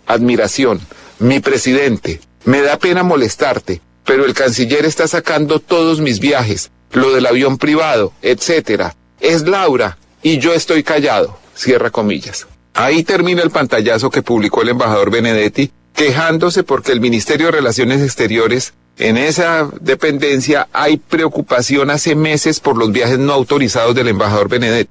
admiración. 0.05 0.81
Mi 1.19 1.39
presidente, 1.39 2.21
me 2.43 2.61
da 2.61 2.77
pena 2.77 3.03
molestarte, 3.03 3.81
pero 4.03 4.25
el 4.25 4.33
canciller 4.33 4.85
está 4.85 5.07
sacando 5.07 5.59
todos 5.59 5.99
mis 5.99 6.19
viajes 6.19 6.71
lo 6.95 7.13
del 7.13 7.25
avión 7.25 7.57
privado, 7.57 8.13
etcétera. 8.21 8.95
Es 9.19 9.43
Laura 9.43 9.97
y 10.21 10.39
yo 10.39 10.53
estoy 10.53 10.83
callado. 10.83 11.37
Cierra 11.55 11.89
comillas. 11.89 12.47
Ahí 12.73 13.03
termina 13.03 13.41
el 13.41 13.51
pantallazo 13.51 14.09
que 14.09 14.21
publicó 14.21 14.61
el 14.61 14.69
embajador 14.69 15.09
Benedetti, 15.09 15.71
quejándose 15.93 16.63
porque 16.63 16.91
el 16.91 16.99
Ministerio 16.99 17.47
de 17.47 17.53
Relaciones 17.53 18.01
Exteriores, 18.01 18.73
en 18.97 19.17
esa 19.17 19.69
dependencia, 19.79 20.67
hay 20.73 20.97
preocupación 20.97 21.89
hace 21.89 22.15
meses 22.15 22.59
por 22.59 22.77
los 22.77 22.91
viajes 22.91 23.19
no 23.19 23.33
autorizados 23.33 23.95
del 23.95 24.09
embajador 24.09 24.49
Benedetti. 24.49 24.89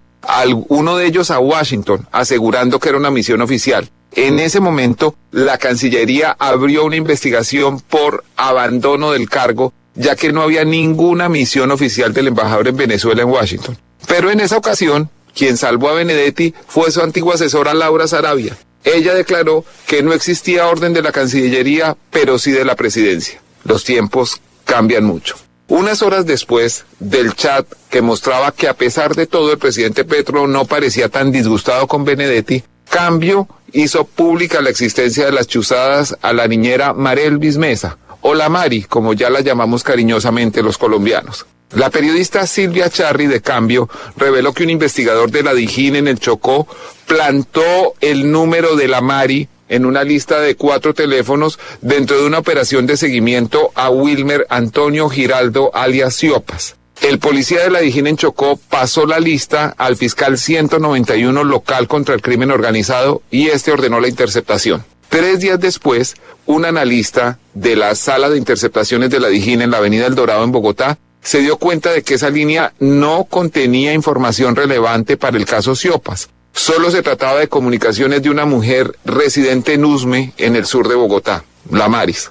Uno 0.68 0.96
de 0.96 1.06
ellos 1.06 1.30
a 1.30 1.38
Washington, 1.38 2.08
asegurando 2.10 2.80
que 2.80 2.88
era 2.88 2.98
una 2.98 3.10
misión 3.10 3.42
oficial. 3.42 3.90
En 4.16 4.38
ese 4.38 4.60
momento, 4.60 5.16
la 5.32 5.58
Cancillería 5.58 6.36
abrió 6.38 6.84
una 6.84 6.96
investigación 6.96 7.80
por 7.80 8.24
abandono 8.36 9.12
del 9.12 9.28
cargo 9.28 9.72
ya 9.94 10.16
que 10.16 10.32
no 10.32 10.42
había 10.42 10.64
ninguna 10.64 11.28
misión 11.28 11.70
oficial 11.70 12.12
del 12.12 12.28
embajador 12.28 12.68
en 12.68 12.76
Venezuela 12.76 13.22
en 13.22 13.28
Washington. 13.28 13.78
Pero 14.06 14.30
en 14.30 14.40
esa 14.40 14.56
ocasión, 14.56 15.10
quien 15.34 15.56
salvó 15.56 15.90
a 15.90 15.94
Benedetti 15.94 16.54
fue 16.66 16.90
su 16.90 17.00
antigua 17.00 17.34
asesora 17.34 17.74
Laura 17.74 18.06
Sarabia. 18.06 18.56
Ella 18.82 19.14
declaró 19.14 19.64
que 19.86 20.02
no 20.02 20.12
existía 20.12 20.66
orden 20.66 20.92
de 20.92 21.02
la 21.02 21.12
Cancillería, 21.12 21.96
pero 22.10 22.38
sí 22.38 22.50
de 22.50 22.64
la 22.64 22.76
presidencia. 22.76 23.40
Los 23.64 23.84
tiempos 23.84 24.40
cambian 24.64 25.04
mucho. 25.04 25.36
Unas 25.68 26.02
horas 26.02 26.26
después 26.26 26.84
del 26.98 27.34
chat 27.34 27.66
que 27.88 28.02
mostraba 28.02 28.52
que 28.52 28.68
a 28.68 28.74
pesar 28.74 29.14
de 29.14 29.26
todo 29.26 29.52
el 29.52 29.58
presidente 29.58 30.04
Petro 30.04 30.46
no 30.46 30.66
parecía 30.66 31.08
tan 31.08 31.32
disgustado 31.32 31.86
con 31.86 32.04
Benedetti, 32.04 32.62
Cambio 32.90 33.48
hizo 33.74 34.04
pública 34.04 34.62
la 34.62 34.70
existencia 34.70 35.26
de 35.26 35.32
las 35.32 35.46
chuzadas 35.46 36.16
a 36.22 36.32
la 36.32 36.48
niñera 36.48 36.94
Marel 36.94 37.38
Bismesa, 37.38 37.98
o 38.22 38.34
la 38.34 38.48
Mari, 38.48 38.84
como 38.84 39.12
ya 39.12 39.28
la 39.28 39.40
llamamos 39.40 39.82
cariñosamente 39.82 40.62
los 40.62 40.78
colombianos. 40.78 41.44
La 41.74 41.90
periodista 41.90 42.46
Silvia 42.46 42.88
Charri 42.88 43.26
de 43.26 43.42
Cambio 43.42 43.88
reveló 44.16 44.52
que 44.54 44.62
un 44.62 44.70
investigador 44.70 45.30
de 45.30 45.42
la 45.42 45.54
Dijín 45.54 45.96
en 45.96 46.06
el 46.06 46.20
Chocó 46.20 46.68
plantó 47.06 47.94
el 48.00 48.30
número 48.30 48.76
de 48.76 48.86
la 48.86 49.00
Mari 49.00 49.48
en 49.68 49.84
una 49.84 50.04
lista 50.04 50.38
de 50.40 50.54
cuatro 50.54 50.94
teléfonos 50.94 51.58
dentro 51.80 52.16
de 52.16 52.26
una 52.26 52.38
operación 52.38 52.86
de 52.86 52.96
seguimiento 52.96 53.72
a 53.74 53.90
Wilmer 53.90 54.46
Antonio 54.50 55.08
Giraldo 55.08 55.74
alias 55.74 56.16
Ciopas. 56.16 56.76
El 57.00 57.18
policía 57.18 57.62
de 57.62 57.70
la 57.70 57.80
Dijín 57.80 58.06
en 58.06 58.16
Chocó 58.16 58.58
pasó 58.68 59.06
la 59.06 59.20
lista 59.20 59.74
al 59.76 59.96
fiscal 59.96 60.38
191 60.38 61.44
local 61.44 61.86
contra 61.88 62.14
el 62.14 62.22
crimen 62.22 62.50
organizado 62.50 63.22
y 63.30 63.48
este 63.48 63.72
ordenó 63.72 64.00
la 64.00 64.08
interceptación. 64.08 64.84
Tres 65.08 65.40
días 65.40 65.60
después, 65.60 66.14
un 66.46 66.64
analista 66.64 67.38
de 67.52 67.76
la 67.76 67.94
sala 67.94 68.30
de 68.30 68.38
interceptaciones 68.38 69.10
de 69.10 69.20
la 69.20 69.28
Dijín 69.28 69.62
en 69.62 69.70
la 69.70 69.78
Avenida 69.78 70.06
El 70.06 70.14
Dorado 70.14 70.44
en 70.44 70.52
Bogotá 70.52 70.98
se 71.22 71.40
dio 71.40 71.56
cuenta 71.56 71.90
de 71.90 72.02
que 72.02 72.14
esa 72.14 72.30
línea 72.30 72.72
no 72.80 73.24
contenía 73.24 73.94
información 73.94 74.56
relevante 74.56 75.16
para 75.16 75.36
el 75.36 75.46
caso 75.46 75.74
Ciopas. 75.74 76.28
Solo 76.52 76.90
se 76.90 77.02
trataba 77.02 77.40
de 77.40 77.48
comunicaciones 77.48 78.22
de 78.22 78.30
una 78.30 78.44
mujer 78.44 78.96
residente 79.04 79.74
en 79.74 79.84
Usme, 79.84 80.32
en 80.36 80.54
el 80.54 80.66
sur 80.66 80.88
de 80.88 80.94
Bogotá, 80.94 81.44
la 81.70 81.88
Maris. 81.88 82.30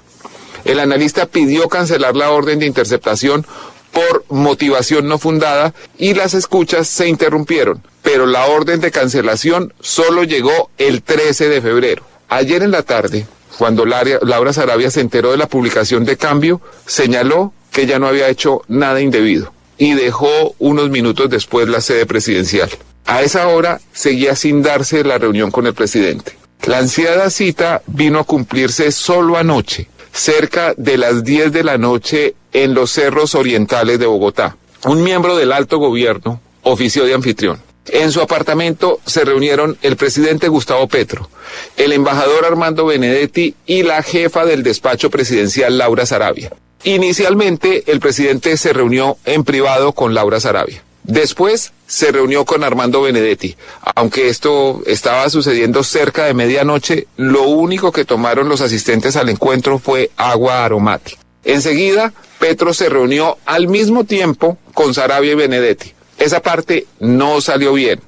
El 0.64 0.78
analista 0.78 1.26
pidió 1.26 1.68
cancelar 1.68 2.16
la 2.16 2.30
orden 2.30 2.58
de 2.58 2.66
interceptación 2.66 3.46
por 3.94 4.24
motivación 4.28 5.06
no 5.06 5.18
fundada 5.18 5.72
y 5.96 6.14
las 6.14 6.34
escuchas 6.34 6.88
se 6.88 7.08
interrumpieron, 7.08 7.82
pero 8.02 8.26
la 8.26 8.46
orden 8.46 8.80
de 8.80 8.90
cancelación 8.90 9.72
solo 9.80 10.24
llegó 10.24 10.70
el 10.76 11.02
13 11.02 11.48
de 11.48 11.62
febrero. 11.62 12.02
Ayer 12.28 12.62
en 12.62 12.72
la 12.72 12.82
tarde, 12.82 13.26
cuando 13.56 13.86
Laura 13.86 14.52
Sarabia 14.52 14.90
se 14.90 15.00
enteró 15.00 15.30
de 15.30 15.38
la 15.38 15.48
publicación 15.48 16.04
de 16.04 16.16
cambio, 16.16 16.60
señaló 16.86 17.52
que 17.70 17.86
ya 17.86 17.98
no 17.98 18.08
había 18.08 18.28
hecho 18.28 18.62
nada 18.68 19.00
indebido 19.00 19.52
y 19.78 19.94
dejó 19.94 20.54
unos 20.58 20.90
minutos 20.90 21.30
después 21.30 21.68
la 21.68 21.80
sede 21.80 22.06
presidencial. 22.06 22.70
A 23.06 23.22
esa 23.22 23.48
hora 23.48 23.80
seguía 23.92 24.34
sin 24.34 24.62
darse 24.62 25.04
la 25.04 25.18
reunión 25.18 25.50
con 25.50 25.66
el 25.66 25.74
presidente. 25.74 26.36
La 26.66 26.78
ansiada 26.78 27.28
cita 27.30 27.82
vino 27.86 28.18
a 28.18 28.24
cumplirse 28.24 28.90
solo 28.90 29.36
anoche, 29.36 29.88
cerca 30.12 30.74
de 30.76 30.96
las 30.96 31.22
10 31.24 31.52
de 31.52 31.64
la 31.64 31.76
noche 31.76 32.34
en 32.54 32.72
los 32.72 32.90
cerros 32.90 33.34
orientales 33.34 33.98
de 33.98 34.06
Bogotá. 34.06 34.56
Un 34.86 35.02
miembro 35.02 35.36
del 35.36 35.52
alto 35.52 35.76
gobierno 35.76 36.40
ofició 36.62 37.04
de 37.04 37.12
anfitrión. 37.12 37.60
En 37.88 38.12
su 38.12 38.22
apartamento 38.22 39.00
se 39.04 39.24
reunieron 39.24 39.76
el 39.82 39.96
presidente 39.96 40.48
Gustavo 40.48 40.88
Petro, 40.88 41.28
el 41.76 41.92
embajador 41.92 42.46
Armando 42.46 42.86
Benedetti 42.86 43.54
y 43.66 43.82
la 43.82 44.02
jefa 44.02 44.46
del 44.46 44.62
despacho 44.62 45.10
presidencial 45.10 45.76
Laura 45.76 46.06
Sarabia. 46.06 46.50
Inicialmente 46.84 47.84
el 47.90 48.00
presidente 48.00 48.56
se 48.56 48.72
reunió 48.72 49.18
en 49.26 49.44
privado 49.44 49.92
con 49.92 50.14
Laura 50.14 50.40
Sarabia. 50.40 50.82
Después 51.02 51.72
se 51.86 52.12
reunió 52.12 52.46
con 52.46 52.64
Armando 52.64 53.02
Benedetti. 53.02 53.56
Aunque 53.94 54.28
esto 54.28 54.82
estaba 54.86 55.28
sucediendo 55.28 55.84
cerca 55.84 56.24
de 56.24 56.32
medianoche, 56.32 57.06
lo 57.16 57.42
único 57.42 57.92
que 57.92 58.06
tomaron 58.06 58.48
los 58.48 58.62
asistentes 58.62 59.16
al 59.16 59.28
encuentro 59.28 59.78
fue 59.78 60.10
agua 60.16 60.64
aromática. 60.64 61.20
Enseguida, 61.44 62.14
Petro 62.38 62.74
se 62.74 62.88
reunió 62.88 63.38
al 63.46 63.68
mismo 63.68 64.04
tiempo 64.04 64.58
con 64.74 64.94
Sarabia 64.94 65.32
y 65.32 65.36
Benedetti. 65.36 65.92
Esa 66.18 66.40
parte 66.40 66.86
no 67.00 67.40
salió 67.40 67.72
bien. 67.72 68.00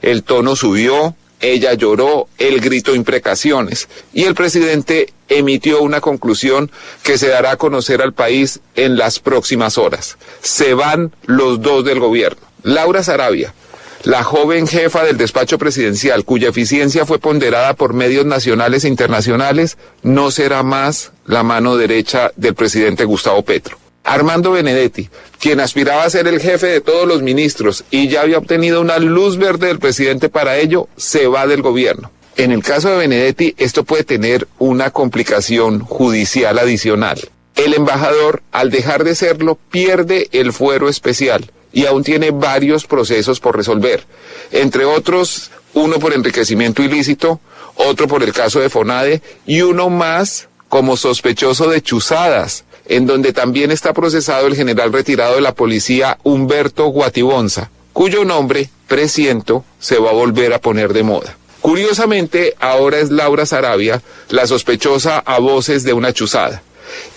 El 0.00 0.22
tono 0.24 0.56
subió, 0.56 1.14
ella 1.40 1.74
lloró, 1.74 2.28
él 2.38 2.60
gritó 2.60 2.94
imprecaciones 2.94 3.88
y 4.12 4.24
el 4.24 4.34
presidente 4.34 5.12
emitió 5.28 5.82
una 5.82 6.00
conclusión 6.00 6.70
que 7.02 7.18
se 7.18 7.28
dará 7.28 7.52
a 7.52 7.56
conocer 7.56 8.00
al 8.02 8.12
país 8.12 8.60
en 8.74 8.96
las 8.96 9.18
próximas 9.18 9.78
horas. 9.78 10.16
Se 10.40 10.74
van 10.74 11.12
los 11.26 11.60
dos 11.60 11.84
del 11.84 12.00
gobierno. 12.00 12.40
Laura 12.62 13.02
Sarabia, 13.02 13.54
la 14.04 14.24
joven 14.24 14.66
jefa 14.66 15.04
del 15.04 15.16
despacho 15.16 15.58
presidencial, 15.58 16.24
cuya 16.24 16.48
eficiencia 16.48 17.06
fue 17.06 17.18
ponderada 17.18 17.74
por 17.74 17.94
medios 17.94 18.26
nacionales 18.26 18.84
e 18.84 18.88
internacionales, 18.88 19.78
no 20.02 20.30
será 20.30 20.62
más 20.62 21.12
la 21.24 21.42
mano 21.42 21.76
derecha 21.76 22.32
del 22.36 22.54
presidente 22.54 23.04
Gustavo 23.04 23.42
Petro. 23.42 23.78
Armando 24.04 24.50
Benedetti, 24.50 25.08
quien 25.38 25.60
aspiraba 25.60 26.02
a 26.02 26.10
ser 26.10 26.26
el 26.26 26.40
jefe 26.40 26.66
de 26.66 26.80
todos 26.80 27.06
los 27.06 27.22
ministros 27.22 27.84
y 27.92 28.08
ya 28.08 28.22
había 28.22 28.38
obtenido 28.38 28.80
una 28.80 28.98
luz 28.98 29.38
verde 29.38 29.68
del 29.68 29.78
presidente 29.78 30.28
para 30.28 30.56
ello, 30.56 30.88
se 30.96 31.28
va 31.28 31.46
del 31.46 31.62
gobierno. 31.62 32.10
En 32.36 32.50
el 32.50 32.64
caso 32.64 32.88
de 32.88 32.96
Benedetti, 32.96 33.54
esto 33.58 33.84
puede 33.84 34.02
tener 34.02 34.48
una 34.58 34.90
complicación 34.90 35.80
judicial 35.80 36.58
adicional. 36.58 37.20
El 37.54 37.74
embajador, 37.74 38.42
al 38.50 38.70
dejar 38.70 39.04
de 39.04 39.14
serlo, 39.14 39.58
pierde 39.70 40.28
el 40.32 40.52
fuero 40.52 40.88
especial 40.88 41.52
y 41.72 41.86
aún 41.86 42.02
tiene 42.02 42.30
varios 42.30 42.86
procesos 42.86 43.40
por 43.40 43.56
resolver, 43.56 44.04
entre 44.50 44.84
otros 44.84 45.50
uno 45.74 45.98
por 45.98 46.12
enriquecimiento 46.12 46.82
ilícito, 46.82 47.40
otro 47.76 48.06
por 48.06 48.22
el 48.22 48.32
caso 48.32 48.60
de 48.60 48.68
Fonade 48.68 49.22
y 49.46 49.62
uno 49.62 49.88
más 49.88 50.48
como 50.68 50.96
sospechoso 50.96 51.68
de 51.68 51.82
chuzadas 51.82 52.64
en 52.86 53.06
donde 53.06 53.32
también 53.32 53.70
está 53.70 53.92
procesado 53.92 54.46
el 54.46 54.56
general 54.56 54.92
retirado 54.92 55.36
de 55.36 55.40
la 55.40 55.54
policía 55.54 56.18
Humberto 56.24 56.86
Guatibonza, 56.86 57.70
cuyo 57.92 58.24
nombre, 58.24 58.70
presiento, 58.88 59.64
se 59.78 59.98
va 59.98 60.10
a 60.10 60.14
volver 60.14 60.52
a 60.52 60.60
poner 60.60 60.92
de 60.92 61.02
moda. 61.02 61.36
Curiosamente, 61.60 62.56
ahora 62.58 62.98
es 62.98 63.10
Laura 63.10 63.46
Sarabia 63.46 64.02
la 64.30 64.46
sospechosa 64.46 65.18
a 65.18 65.38
voces 65.38 65.84
de 65.84 65.92
una 65.92 66.12
chuzada. 66.12 66.62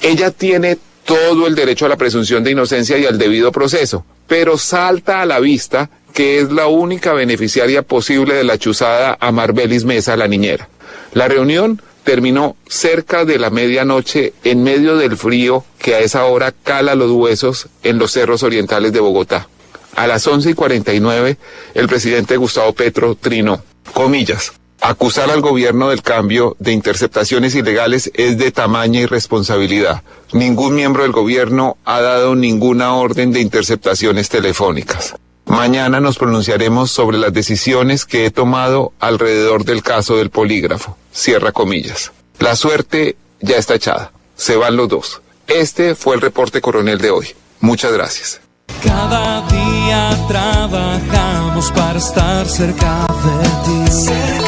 Ella 0.02 0.32
tiene 0.32 0.78
todo 1.04 1.48
el 1.48 1.56
derecho 1.56 1.86
a 1.86 1.90
la 1.90 1.98
presunción 1.98 2.44
de 2.44 2.52
inocencia 2.52 2.98
y 2.98 3.06
al 3.06 3.18
debido 3.18 3.52
proceso, 3.52 4.06
pero 4.28 4.58
salta 4.58 5.22
a 5.22 5.26
la 5.26 5.40
vista 5.40 5.90
que 6.14 6.40
es 6.40 6.52
la 6.52 6.68
única 6.68 7.14
beneficiaria 7.14 7.82
posible 7.82 8.36
de 8.36 8.46
la 8.46 8.58
chuzada 8.58 9.18
a 9.20 9.32
Marbelis 9.32 9.84
Mesa, 9.84 10.16
la 10.16 10.28
niñera. 10.28 10.70
La 11.14 11.28
reunión 11.28 11.82
terminó 12.06 12.56
cerca 12.68 13.26
de 13.26 13.38
la 13.38 13.50
medianoche 13.50 14.34
en 14.44 14.64
medio 14.64 14.96
del 14.96 15.18
frío 15.18 15.66
que 15.78 15.96
a 15.96 16.00
esa 16.00 16.24
hora 16.26 16.54
cala 16.64 16.96
los 16.96 17.12
huesos 17.12 17.68
en 17.84 17.98
los 17.98 18.12
cerros 18.12 18.44
orientales 18.44 18.94
de 18.94 19.02
Bogotá. 19.02 19.50
A 19.96 20.08
las 20.08 20.26
11 20.26 20.52
y 20.52 20.54
49, 20.54 21.38
el 21.74 21.88
presidente 21.88 22.38
Gustavo 22.38 22.74
Petro 22.74 23.16
trinó, 23.16 23.64
comillas, 23.94 24.54
acusar 24.90 25.32
al 25.32 25.42
gobierno 25.42 25.90
del 25.90 26.04
cambio 26.04 26.56
de 26.60 26.72
interceptaciones 26.72 27.56
ilegales 27.56 28.12
es 28.14 28.38
de 28.38 28.52
tamaña 28.52 29.00
irresponsabilidad. 29.00 30.04
Ningún 30.32 30.76
miembro 30.76 31.04
del 31.04 31.12
gobierno 31.12 31.78
ha 31.86 32.02
dado 32.02 32.36
ninguna 32.36 32.94
orden 32.94 33.32
de 33.32 33.42
interceptaciones 33.42 34.30
telefónicas. 34.30 35.16
Mañana 35.46 36.00
nos 36.00 36.18
pronunciaremos 36.18 36.92
sobre 36.92 37.18
las 37.18 37.34
decisiones 37.34 38.06
que 38.06 38.26
he 38.26 38.32
tomado 38.32 38.94
alrededor 39.00 39.66
del 39.66 39.82
caso 39.82 40.18
del 40.18 40.30
polígrafo. 40.30 40.98
Cierra 41.12 41.52
comillas. 41.52 42.12
La 42.40 42.56
suerte 42.56 43.16
ya 43.42 43.58
está 43.58 43.76
echada. 43.76 44.12
Se 44.36 44.56
van 44.56 44.76
los 44.76 44.90
dos. 44.90 45.22
Este 45.48 45.96
fue 45.96 46.16
el 46.16 46.22
reporte 46.22 46.62
coronel 46.62 47.00
de 47.00 47.12
hoy. 47.12 47.28
Muchas 47.60 47.92
gracias. 47.92 48.42
Cada 48.84 49.48
día 49.48 50.26
trabajamos 50.28 51.72
para 51.72 51.98
estar 51.98 52.48
cerca 52.48 53.08
de 53.08 53.50
ti. 53.66 54.45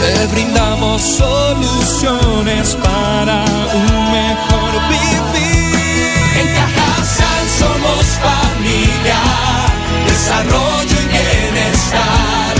Te 0.00 0.26
brindamos 0.28 1.02
soluciones 1.02 2.74
para 2.76 3.44
un 3.44 4.12
mejor 4.12 4.72
vivir. 4.88 5.76
En 6.40 6.46
Cajasal 6.54 7.48
somos 7.58 8.06
familia, 8.18 9.20
desarrollo 10.06 10.96
y 11.02 11.06
bienestar. 11.06 12.54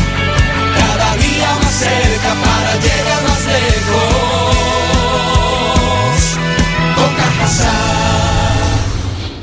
Cada 0.77 1.17
día 1.17 1.51
más 1.63 1.73
cerca 1.73 2.35
para 2.45 2.75
llegar 2.75 3.23
más 3.23 3.43
lejos. 3.57 4.59
Con 6.95 7.11
Cajasal. 7.15 7.71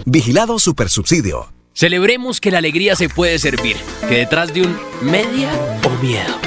Vigilado 0.06 0.60
Supersubsidio. 0.60 1.51
Celebremos 1.74 2.39
que 2.39 2.51
la 2.51 2.60
alegría 2.60 2.96
se 2.96 3.10
puede 3.10 3.39
servir, 3.39 3.75
que 4.08 4.18
detrás 4.18 4.54
de 4.54 4.62
un 4.62 4.77
media 5.01 5.50
o 5.84 5.89
miedo 6.04 6.47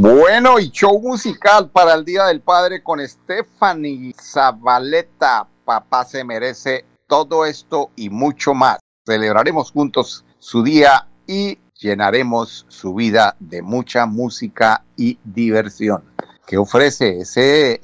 Bueno, 0.00 0.60
y 0.60 0.70
show 0.70 1.00
musical 1.00 1.70
para 1.70 1.94
el 1.94 2.04
Día 2.04 2.26
del 2.26 2.40
Padre 2.40 2.84
con 2.84 3.00
Stephanie 3.00 4.14
Zabaleta. 4.16 5.48
Papá 5.64 6.04
se 6.04 6.22
merece 6.22 6.84
todo 7.08 7.44
esto 7.44 7.90
y 7.96 8.08
mucho 8.08 8.54
más. 8.54 8.78
Celebraremos 9.04 9.72
juntos 9.72 10.24
su 10.38 10.62
día 10.62 11.08
y 11.26 11.58
llenaremos 11.80 12.64
su 12.68 12.94
vida 12.94 13.34
de 13.40 13.60
mucha 13.60 14.06
música 14.06 14.84
y 14.96 15.18
diversión. 15.24 16.04
¿Qué 16.48 16.56
ofrece 16.56 17.20
ese 17.20 17.78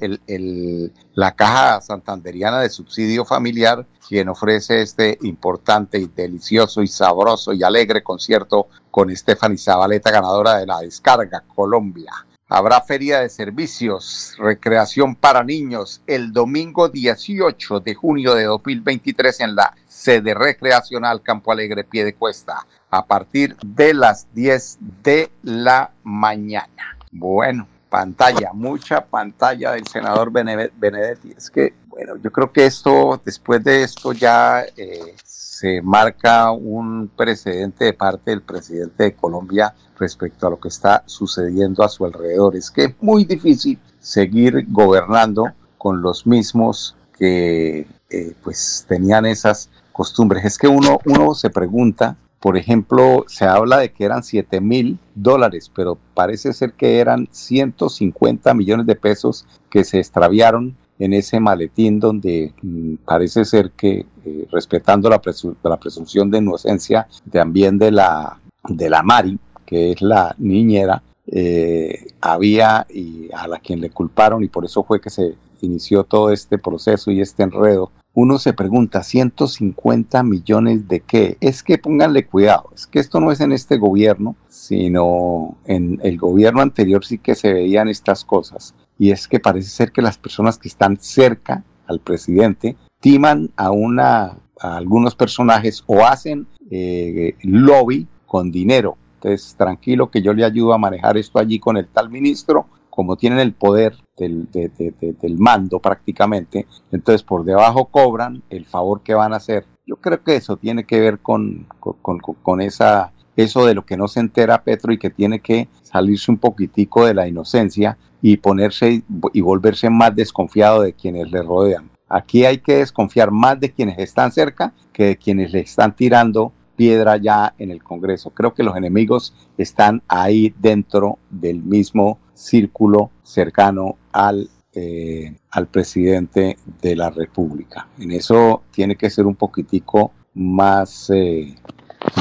la 1.13 1.35
caja 1.35 1.81
santanderiana 1.81 2.61
de 2.61 2.71
subsidio 2.71 3.23
familiar, 3.23 3.85
quien 4.09 4.27
ofrece 4.27 4.81
este 4.81 5.19
importante 5.21 5.99
y 5.99 6.07
delicioso 6.07 6.81
y 6.81 6.87
sabroso 6.87 7.53
y 7.53 7.61
alegre 7.61 8.01
concierto 8.01 8.67
con 8.89 9.15
Stephanie 9.15 9.59
Zabaleta, 9.59 10.09
ganadora 10.09 10.57
de 10.57 10.65
la 10.65 10.79
descarga 10.79 11.43
Colombia. 11.53 12.11
Habrá 12.49 12.81
feria 12.81 13.19
de 13.19 13.29
servicios, 13.29 14.33
recreación 14.39 15.13
para 15.13 15.43
niños 15.43 16.01
el 16.07 16.33
domingo 16.33 16.89
18 16.89 17.81
de 17.81 17.93
junio 17.93 18.33
de 18.33 18.45
2023 18.45 19.41
en 19.41 19.55
la 19.55 19.75
sede 19.87 20.33
recreacional 20.33 21.21
Campo 21.21 21.51
Alegre 21.51 21.83
Pie 21.83 22.03
de 22.03 22.15
Cuesta 22.15 22.65
a 22.89 23.05
partir 23.05 23.55
de 23.63 23.93
las 23.93 24.25
10 24.33 24.79
de 25.03 25.29
la 25.43 25.91
mañana. 26.03 26.97
Bueno, 27.11 27.67
pantalla, 27.95 28.51
mucha 28.51 29.05
pantalla 29.05 29.71
del 29.71 29.87
senador 29.87 30.29
Benedetti. 30.29 31.33
Es 31.37 31.49
que, 31.49 31.73
bueno, 31.87 32.17
yo 32.17 32.29
creo 32.29 32.51
que 32.51 32.65
esto, 32.65 33.21
después 33.23 33.63
de 33.63 33.83
esto 33.83 34.11
ya 34.11 34.65
eh, 34.75 35.15
se 35.23 35.81
marca 35.81 36.51
un 36.51 37.09
precedente 37.15 37.85
de 37.85 37.93
parte 37.93 38.31
del 38.31 38.41
presidente 38.41 39.03
de 39.03 39.15
Colombia 39.15 39.73
respecto 39.97 40.45
a 40.45 40.49
lo 40.49 40.59
que 40.59 40.67
está 40.67 41.03
sucediendo 41.05 41.83
a 41.85 41.87
su 41.87 42.03
alrededor. 42.03 42.57
Es 42.57 42.69
que 42.69 42.83
es 42.83 42.95
muy 42.99 43.23
difícil 43.23 43.79
seguir 44.01 44.65
gobernando 44.67 45.53
con 45.77 46.01
los 46.01 46.27
mismos 46.27 46.97
que 47.17 47.87
eh, 48.09 48.35
pues 48.43 48.85
tenían 48.89 49.25
esas 49.25 49.69
costumbres. 49.93 50.43
Es 50.43 50.57
que 50.57 50.67
uno, 50.67 50.99
uno 51.05 51.33
se 51.33 51.49
pregunta 51.49 52.17
por 52.39 52.57
ejemplo, 52.57 53.25
se 53.27 53.45
habla 53.45 53.77
de 53.77 53.91
que 53.91 54.05
eran 54.05 54.23
7 54.23 54.61
mil 54.61 54.99
dólares, 55.15 55.71
pero 55.73 55.97
parece 56.13 56.53
ser 56.53 56.73
que 56.73 56.99
eran 56.99 57.27
150 57.31 58.53
millones 58.53 58.85
de 58.85 58.95
pesos 58.95 59.45
que 59.69 59.83
se 59.83 59.99
extraviaron 59.99 60.75
en 60.99 61.13
ese 61.13 61.39
maletín 61.39 61.99
donde 61.99 62.53
mm, 62.61 62.95
parece 63.05 63.45
ser 63.45 63.71
que, 63.71 64.05
eh, 64.25 64.47
respetando 64.51 65.09
la, 65.09 65.19
presunción 65.19 66.31
de 66.31 66.37
inocencia 66.37 67.07
también 67.31 67.77
de 67.77 67.91
la, 67.91 68.39
de 68.67 68.89
la 68.89 69.03
Mari, 69.03 69.39
que 69.65 69.91
es 69.91 70.01
la 70.01 70.35
niñera, 70.37 71.03
eh, 71.27 72.07
había 72.21 72.85
y 72.89 73.29
a 73.33 73.47
la 73.47 73.59
quien 73.59 73.81
le 73.81 73.89
culparon 73.89 74.43
y 74.43 74.47
por 74.47 74.63
eso 74.63 74.83
fue 74.83 75.01
que 75.01 75.09
se 75.09 75.35
inició 75.61 76.03
todo 76.03 76.31
este 76.31 76.57
proceso 76.57 77.09
y 77.11 77.21
este 77.21 77.43
enredo 77.43 77.91
uno 78.15 78.39
se 78.39 78.53
pregunta, 78.53 79.03
150 79.03 80.23
millones 80.23 80.87
de 80.87 81.01
qué? 81.01 81.37
Es 81.41 81.61
que 81.61 81.77
pónganle 81.77 82.25
cuidado, 82.25 82.69
es 82.73 82.87
que 82.87 82.99
esto 82.99 83.19
no 83.19 83.31
es 83.31 83.41
en 83.41 83.51
este 83.51 83.77
gobierno, 83.77 84.37
sino 84.47 85.57
en 85.65 85.99
el 86.01 86.17
gobierno 86.17 86.61
anterior 86.61 87.05
sí 87.05 87.17
que 87.17 87.35
se 87.35 87.51
veían 87.51 87.89
estas 87.89 88.23
cosas. 88.23 88.73
Y 88.97 89.11
es 89.11 89.27
que 89.27 89.41
parece 89.41 89.69
ser 89.69 89.91
que 89.91 90.01
las 90.01 90.17
personas 90.17 90.57
que 90.57 90.69
están 90.69 90.97
cerca 90.97 91.65
al 91.87 91.99
presidente 91.99 92.77
timan 93.01 93.51
a, 93.57 93.71
una, 93.71 94.37
a 94.61 94.77
algunos 94.77 95.13
personajes 95.13 95.83
o 95.85 96.05
hacen 96.05 96.47
eh, 96.71 97.35
lobby 97.43 98.07
con 98.25 98.49
dinero. 98.49 98.97
Entonces, 99.15 99.55
tranquilo 99.57 100.09
que 100.09 100.21
yo 100.21 100.33
le 100.33 100.45
ayudo 100.45 100.73
a 100.73 100.77
manejar 100.77 101.17
esto 101.17 101.37
allí 101.37 101.59
con 101.59 101.75
el 101.75 101.87
tal 101.87 102.09
ministro 102.09 102.67
como 102.89 103.17
tienen 103.17 103.39
el 103.39 103.53
poder 103.53 103.97
del, 104.17 105.37
mando 105.37 105.79
prácticamente, 105.79 106.67
entonces 106.91 107.23
por 107.23 107.43
debajo 107.43 107.85
cobran 107.85 108.43
el 108.49 108.65
favor 108.65 109.01
que 109.01 109.13
van 109.13 109.33
a 109.33 109.37
hacer. 109.37 109.65
Yo 109.85 109.97
creo 109.97 110.23
que 110.23 110.35
eso 110.35 110.57
tiene 110.57 110.85
que 110.85 110.99
ver 110.99 111.19
con, 111.19 111.67
con, 111.79 112.19
con, 112.19 112.61
esa, 112.61 113.11
eso 113.35 113.65
de 113.65 113.75
lo 113.75 113.85
que 113.85 113.97
no 113.97 114.07
se 114.07 114.19
entera 114.19 114.63
Petro 114.63 114.91
y 114.91 114.97
que 114.97 115.09
tiene 115.09 115.39
que 115.39 115.67
salirse 115.83 116.31
un 116.31 116.37
poquitico 116.37 117.05
de 117.05 117.13
la 117.13 117.27
inocencia 117.27 117.97
y 118.21 118.37
ponerse 118.37 119.03
y 119.33 119.41
volverse 119.41 119.89
más 119.89 120.15
desconfiado 120.15 120.81
de 120.81 120.93
quienes 120.93 121.31
le 121.31 121.43
rodean. 121.43 121.89
Aquí 122.09 122.45
hay 122.45 122.59
que 122.59 122.77
desconfiar 122.77 123.31
más 123.31 123.59
de 123.59 123.71
quienes 123.71 123.99
están 123.99 124.31
cerca 124.31 124.73
que 124.93 125.05
de 125.05 125.17
quienes 125.17 125.51
le 125.51 125.59
están 125.61 125.95
tirando 125.95 126.51
piedra 126.75 127.17
ya 127.17 127.53
en 127.57 127.71
el 127.71 127.83
Congreso. 127.83 128.31
Creo 128.31 128.53
que 128.53 128.63
los 128.63 128.75
enemigos 128.75 129.33
están 129.57 130.01
ahí 130.07 130.53
dentro 130.59 131.17
del 131.29 131.63
mismo 131.63 132.19
círculo 132.35 133.09
cercano 133.23 133.95
al, 134.11 134.47
eh, 134.73 135.35
al 135.51 135.67
presidente 135.67 136.57
de 136.81 136.95
la 136.95 137.09
República. 137.09 137.87
En 137.97 138.11
eso 138.11 138.63
tiene 138.71 138.95
que 138.95 139.09
ser 139.09 139.25
un 139.25 139.35
poquitico 139.35 140.11
más 140.35 141.09
eh, 141.09 141.55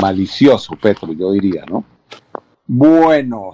malicioso, 0.00 0.76
Petro, 0.80 1.12
yo 1.12 1.32
diría, 1.32 1.64
¿no? 1.68 1.84
Bueno, 2.66 3.50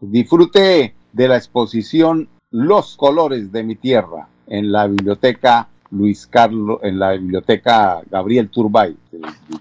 disfrute 0.00 0.94
de 1.12 1.28
la 1.28 1.36
exposición 1.36 2.28
Los 2.50 2.96
colores 2.96 3.52
de 3.52 3.62
mi 3.62 3.76
tierra 3.76 4.28
en 4.46 4.72
la 4.72 4.86
biblioteca 4.86 5.68
Luis 5.90 6.26
Carlos, 6.26 6.80
en 6.82 6.98
la 6.98 7.12
biblioteca 7.12 8.02
Gabriel 8.10 8.50
Turbay, 8.50 8.96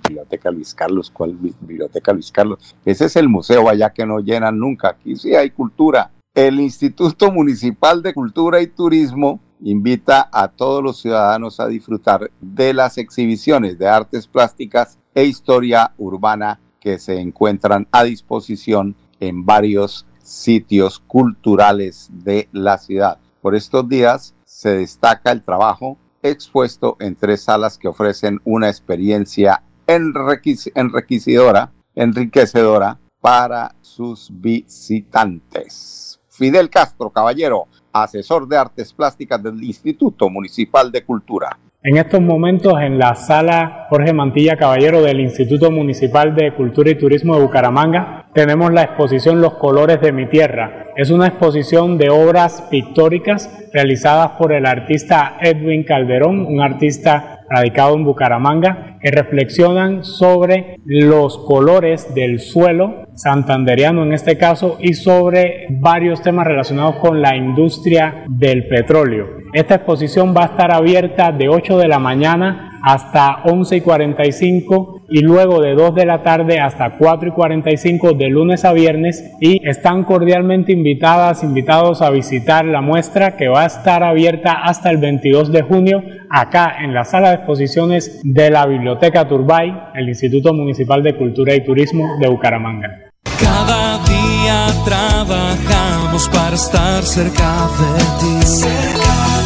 biblioteca 0.04 0.52
Luis 0.52 0.74
Carlos, 0.74 1.10
¿cuál 1.10 1.34
biblioteca 1.34 2.14
Luis 2.14 2.32
Carlos? 2.32 2.76
Ese 2.86 3.06
es 3.06 3.16
el 3.16 3.30
museo 3.30 3.70
allá 3.70 3.92
que 3.92 4.06
no 4.06 4.20
llenan 4.20 4.60
nunca, 4.60 4.90
aquí 4.90 5.16
sí 5.16 5.36
hay 5.36 5.52
cultura. 5.52 6.12
El 6.34 6.60
Instituto 6.60 7.32
Municipal 7.32 8.04
de 8.04 8.14
Cultura 8.14 8.62
y 8.62 8.68
Turismo 8.68 9.40
invita 9.62 10.30
a 10.32 10.50
todos 10.50 10.84
los 10.84 11.02
ciudadanos 11.02 11.60
a 11.60 11.68
disfrutar 11.68 12.30
de 12.42 12.74
las 12.74 12.98
exhibiciones 12.98 13.80
de 13.80 13.88
artes 13.88 14.28
plásticas 14.28 15.00
e 15.16 15.24
historia 15.24 15.94
urbana 15.98 16.60
que 16.80 17.00
se 17.00 17.20
encuentran 17.20 17.88
a 17.92 18.04
disposición 18.04 18.96
en 19.20 19.46
varios 19.46 20.06
sitios 20.22 21.00
culturales 21.00 22.10
de 22.12 22.50
la 22.52 22.78
ciudad. 22.78 23.18
Por 23.42 23.56
estos 23.56 23.88
días 23.90 24.36
se 24.46 24.70
destaca 24.78 25.32
el 25.32 25.42
trabajo 25.42 25.98
expuesto 26.30 26.98
en 27.00 27.16
tres 27.16 27.44
salas 27.44 27.78
que 27.78 27.88
ofrecen 27.88 28.40
una 28.44 28.70
experiencia 28.70 29.64
enriquecedora, 29.88 31.72
enriquecedora 31.96 33.00
para 33.22 33.76
sus 33.82 34.30
visitantes. 34.32 36.20
Fidel 36.30 36.70
Castro, 36.70 37.10
caballero, 37.10 37.68
asesor 37.92 38.48
de 38.48 38.58
artes 38.58 38.94
plásticas 38.94 39.42
del 39.42 39.64
Instituto 39.64 40.30
Municipal 40.30 40.92
de 40.92 41.04
Cultura. 41.04 41.58
En 41.84 41.96
estos 41.96 42.22
momentos 42.22 42.74
en 42.82 42.98
la 42.98 43.14
sala 43.14 43.86
Jorge 43.90 44.12
Mantilla 44.12 44.58
Caballero 44.58 45.04
del 45.04 45.20
Instituto 45.20 45.70
Municipal 45.70 46.34
de 46.34 46.52
Cultura 46.56 46.90
y 46.90 46.96
Turismo 46.96 47.36
de 47.36 47.44
Bucaramanga 47.44 48.26
tenemos 48.34 48.74
la 48.74 48.82
exposición 48.82 49.42
Los 49.42 49.54
Colores 49.54 50.02
de 50.02 50.12
mi 50.12 50.26
Tierra. 50.26 50.88
Es 50.96 51.12
una 51.12 51.28
exposición 51.28 52.00
de 52.00 52.10
obras 52.10 52.64
pictóricas 52.72 53.70
realizadas 53.72 54.32
por 54.40 54.54
el 54.54 54.66
artista 54.66 55.38
Edwin 55.40 55.84
Calderón, 55.84 56.48
un 56.48 56.62
artista 56.62 57.37
radicado 57.50 57.96
en 57.96 58.04
Bucaramanga, 58.04 58.98
que 59.02 59.12
reflexionan 59.12 60.04
sobre 60.04 60.80
los 60.86 61.38
colores 61.38 62.14
del 62.14 62.40
suelo 62.40 63.08
santanderiano 63.14 64.04
en 64.04 64.14
este 64.14 64.38
caso 64.38 64.78
y 64.80 64.94
sobre 64.94 65.68
varios 65.70 66.22
temas 66.22 66.48
relacionados 66.48 66.98
con 66.98 67.22
la 67.22 67.36
industria 67.36 68.26
del 68.28 68.68
petróleo. 68.68 69.28
Esta 69.54 69.76
exposición 69.76 70.34
va 70.36 70.44
a 70.44 70.48
estar 70.48 70.72
abierta 70.72 71.32
de 71.32 71.50
8 71.50 71.78
de 71.78 71.88
la 71.88 72.00
mañana 72.00 72.80
hasta 72.84 73.44
11 73.44 73.78
y 73.78 73.82
45 73.82 74.97
y 75.10 75.22
luego 75.22 75.62
de 75.62 75.74
2 75.74 75.96
de 75.96 76.06
la 76.06 76.24
tarde 76.24 76.60
hasta 76.60 76.98
4 76.98 77.30
y 77.30 77.32
45 77.32 78.14
de 78.14 78.30
lunes 78.30 78.66
a 78.66 78.74
viernes 78.74 79.32
y 79.40 79.68
están 79.68 80.04
cordialmente 80.04 80.72
invitadas, 80.72 81.44
invitados 81.44 82.02
a 82.02 82.10
visitar 82.10 82.66
la 82.66 82.82
muestra 82.82 83.38
que 83.38 83.48
va 83.48 83.64
a 83.64 83.68
estar 83.68 84.04
abierta 84.04 84.54
hasta 84.64 84.90
el 84.90 84.98
22 84.98 85.52
de 85.52 85.62
junio 85.62 86.04
acá 86.30 86.76
en 86.84 86.94
la 86.94 87.06
sala 87.06 87.30
de 87.30 87.36
exposiciones 87.36 88.22
de 88.24 88.50
la 88.50 88.66
Biblioteca 88.66 89.28
Turbay, 89.28 89.74
el 89.96 90.10
Instituto 90.10 90.54
Municipal 90.54 91.04
de 91.04 91.16
Cultura 91.16 91.56
y 91.56 91.64
Turismo 91.64 92.18
de 92.20 92.28
Bucaramanga. 92.28 93.08
Cada 93.40 94.00
día 94.06 94.68
trabajamos 94.84 96.28
para 96.30 96.56
estar 96.56 97.04
cerca 97.04 97.68
de 97.80 98.00
ti. 98.20 98.38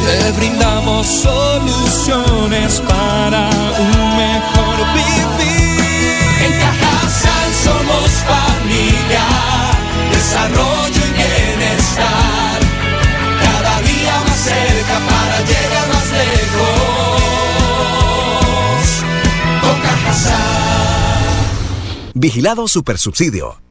Te 0.03 0.31
brindamos 0.39 1.05
soluciones 1.05 2.81
para 2.81 3.49
un 3.79 4.17
mejor 4.17 4.77
vivir. 4.93 5.30
Vigilado 22.21 22.67
Supersubsidio. 22.67 23.70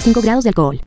35 0.00 0.22
grados 0.22 0.44
de 0.44 0.50
alcohol. 0.50 0.80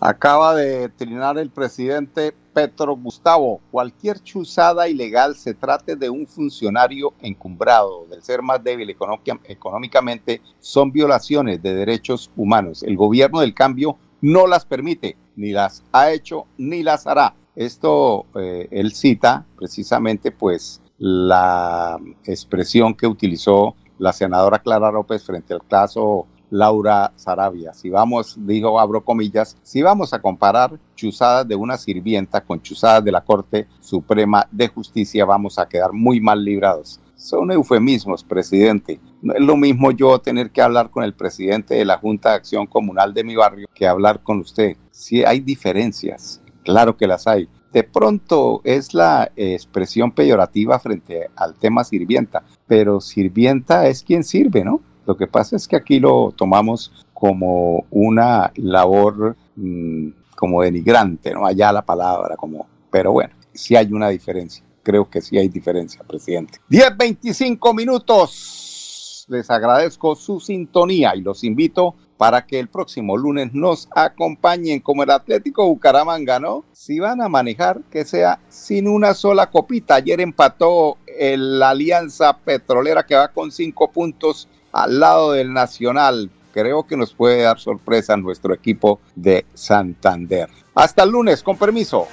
Acaba 0.00 0.56
de 0.56 0.88
trinar 0.88 1.38
el 1.38 1.50
presidente 1.50 2.34
Petro 2.52 2.96
Gustavo. 2.96 3.60
Cualquier 3.70 4.20
chuzada 4.20 4.88
ilegal 4.88 5.36
se 5.36 5.54
trate 5.54 5.94
de 5.94 6.10
un 6.10 6.26
funcionario 6.26 7.14
encumbrado, 7.20 8.06
del 8.10 8.22
ser 8.24 8.42
más 8.42 8.62
débil 8.64 8.90
económicamente, 8.90 10.42
son 10.58 10.90
violaciones 10.90 11.62
de 11.62 11.74
derechos 11.74 12.28
humanos. 12.36 12.82
El 12.82 12.96
gobierno 12.96 13.40
del 13.40 13.54
cambio 13.54 13.96
no 14.20 14.48
las 14.48 14.64
permite, 14.64 15.16
ni 15.36 15.52
las 15.52 15.84
ha 15.92 16.10
hecho, 16.10 16.46
ni 16.58 16.82
las 16.82 17.06
hará. 17.06 17.36
Esto 17.54 18.26
eh, 18.34 18.66
él 18.72 18.92
cita 18.92 19.46
precisamente 19.56 20.32
pues 20.32 20.80
la 20.98 21.98
expresión 22.24 22.94
que 22.94 23.06
utilizó 23.06 23.76
la 23.98 24.12
senadora 24.12 24.58
Clara 24.58 24.90
López 24.90 25.22
frente 25.22 25.54
al 25.54 25.64
caso 25.64 26.26
Laura 26.52 27.12
Sarabia. 27.16 27.72
Si 27.72 27.88
vamos, 27.88 28.36
dijo, 28.38 28.78
abro 28.78 29.02
comillas, 29.02 29.56
si 29.62 29.80
vamos 29.80 30.12
a 30.12 30.20
comparar 30.20 30.78
chuzadas 30.94 31.48
de 31.48 31.54
una 31.54 31.78
sirvienta 31.78 32.42
con 32.42 32.60
chuzadas 32.60 33.02
de 33.02 33.10
la 33.10 33.22
Corte 33.22 33.66
Suprema 33.80 34.46
de 34.50 34.68
Justicia, 34.68 35.24
vamos 35.24 35.58
a 35.58 35.66
quedar 35.66 35.94
muy 35.94 36.20
mal 36.20 36.44
librados. 36.44 37.00
Son 37.16 37.50
eufemismos, 37.50 38.22
presidente. 38.22 39.00
No 39.22 39.32
es 39.32 39.40
lo 39.40 39.56
mismo 39.56 39.92
yo 39.92 40.18
tener 40.18 40.50
que 40.50 40.60
hablar 40.60 40.90
con 40.90 41.04
el 41.04 41.14
presidente 41.14 41.74
de 41.74 41.86
la 41.86 41.96
Junta 41.96 42.30
de 42.30 42.34
Acción 42.36 42.66
Comunal 42.66 43.14
de 43.14 43.24
mi 43.24 43.34
barrio 43.34 43.66
que 43.74 43.86
hablar 43.86 44.22
con 44.22 44.40
usted. 44.40 44.76
Si 44.90 45.24
hay 45.24 45.40
diferencias, 45.40 46.42
claro 46.64 46.98
que 46.98 47.06
las 47.06 47.26
hay. 47.26 47.48
De 47.72 47.82
pronto 47.82 48.60
es 48.64 48.92
la 48.92 49.32
expresión 49.36 50.12
peyorativa 50.12 50.78
frente 50.78 51.30
al 51.34 51.54
tema 51.54 51.82
sirvienta, 51.82 52.42
pero 52.66 53.00
sirvienta 53.00 53.88
es 53.88 54.02
quien 54.02 54.22
sirve, 54.22 54.62
¿no? 54.62 54.82
Lo 55.06 55.16
que 55.16 55.26
pasa 55.26 55.56
es 55.56 55.66
que 55.66 55.76
aquí 55.76 55.98
lo 56.00 56.32
tomamos 56.36 56.92
como 57.12 57.86
una 57.90 58.52
labor 58.56 59.36
mm, 59.56 60.08
como 60.36 60.62
denigrante, 60.62 61.32
¿no? 61.32 61.46
Allá 61.46 61.72
la 61.72 61.82
palabra, 61.82 62.36
como, 62.36 62.66
pero 62.90 63.12
bueno, 63.12 63.34
sí 63.52 63.76
hay 63.76 63.92
una 63.92 64.08
diferencia. 64.08 64.64
Creo 64.82 65.08
que 65.08 65.20
sí 65.20 65.38
hay 65.38 65.48
diferencia, 65.48 66.02
presidente. 66.02 66.58
10, 66.68 66.96
25 66.96 67.74
minutos. 67.74 69.24
Les 69.28 69.48
agradezco 69.50 70.16
su 70.16 70.40
sintonía 70.40 71.14
y 71.14 71.20
los 71.20 71.44
invito 71.44 71.94
para 72.16 72.46
que 72.46 72.58
el 72.60 72.68
próximo 72.68 73.16
lunes 73.16 73.52
nos 73.52 73.88
acompañen 73.94 74.80
como 74.80 75.02
el 75.02 75.10
Atlético 75.10 75.66
Bucaramanga, 75.66 76.38
¿no? 76.38 76.64
Si 76.72 76.98
van 76.98 77.20
a 77.20 77.28
manejar, 77.28 77.80
que 77.90 78.04
sea 78.04 78.40
sin 78.48 78.88
una 78.88 79.14
sola 79.14 79.50
copita. 79.50 79.96
Ayer 79.96 80.20
empató 80.20 80.98
la 81.18 81.70
Alianza 81.70 82.36
Petrolera 82.38 83.04
que 83.04 83.14
va 83.14 83.28
con 83.28 83.50
cinco 83.50 83.90
puntos 83.90 84.48
al 84.72 85.00
lado 85.00 85.32
del 85.32 85.52
Nacional. 85.52 86.30
Creo 86.52 86.86
que 86.86 86.96
nos 86.96 87.14
puede 87.14 87.42
dar 87.42 87.58
sorpresa 87.58 88.16
nuestro 88.16 88.52
equipo 88.52 89.00
de 89.14 89.46
Santander. 89.54 90.48
Hasta 90.74 91.04
el 91.04 91.10
lunes, 91.10 91.42
con 91.42 91.56
permiso. 91.56 92.08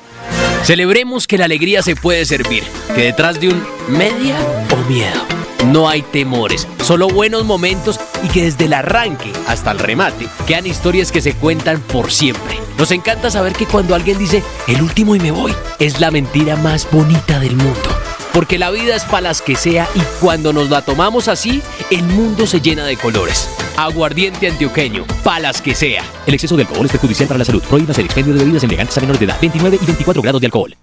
Celebremos 0.63 1.27
que 1.27 1.37
la 1.37 1.45
alegría 1.45 1.81
se 1.81 1.95
puede 1.95 2.25
servir, 2.25 2.63
que 2.93 3.03
detrás 3.03 3.39
de 3.39 3.49
un 3.49 3.63
media 3.87 4.37
o 4.71 4.89
miedo 4.89 5.39
no 5.67 5.89
hay 5.89 6.01
temores, 6.01 6.67
solo 6.81 7.07
buenos 7.09 7.45
momentos 7.45 7.99
y 8.23 8.27
que 8.29 8.43
desde 8.43 8.65
el 8.65 8.73
arranque 8.73 9.31
hasta 9.47 9.71
el 9.71 9.79
remate 9.79 10.27
quedan 10.47 10.65
historias 10.65 11.11
que 11.11 11.21
se 11.21 11.33
cuentan 11.33 11.81
por 11.81 12.11
siempre. 12.11 12.57
Nos 12.77 12.91
encanta 12.91 13.29
saber 13.29 13.53
que 13.53 13.65
cuando 13.65 13.93
alguien 13.93 14.17
dice 14.17 14.41
el 14.67 14.81
último 14.81 15.15
y 15.15 15.19
me 15.19 15.31
voy, 15.31 15.53
es 15.79 15.99
la 15.99 16.11
mentira 16.11 16.55
más 16.55 16.89
bonita 16.91 17.39
del 17.39 17.55
mundo 17.55 18.08
porque 18.33 18.59
la 18.59 18.71
vida 18.71 18.95
es 18.95 19.03
para 19.05 19.21
las 19.21 19.41
que 19.41 19.55
sea 19.55 19.87
y 19.95 20.01
cuando 20.21 20.53
nos 20.53 20.69
la 20.69 20.81
tomamos 20.81 21.27
así, 21.27 21.61
el 21.91 22.03
mundo 22.03 22.47
se 22.47 22.61
llena 22.61 22.85
de 22.85 22.97
colores. 22.97 23.49
Aguardiente 23.77 24.47
antioqueño, 24.47 25.05
palas 25.23 25.61
que 25.61 25.75
sea. 25.75 26.03
El 26.25 26.33
exceso 26.33 26.55
de 26.55 26.63
alcohol 26.63 26.85
es 26.85 26.91
perjudicial 26.91 27.27
para 27.27 27.39
la 27.39 27.45
salud. 27.45 27.63
Prohíbas 27.63 27.97
el 27.97 28.05
expendio 28.05 28.33
de 28.33 28.39
bebidas 28.39 28.63
elegantes 28.63 28.97
a 28.97 29.01
menores 29.01 29.19
de 29.19 29.25
edad, 29.25 29.37
29 29.41 29.79
y 29.81 29.85
24 29.85 30.21
grados 30.21 30.41
de 30.41 30.47
alcohol. 30.47 30.75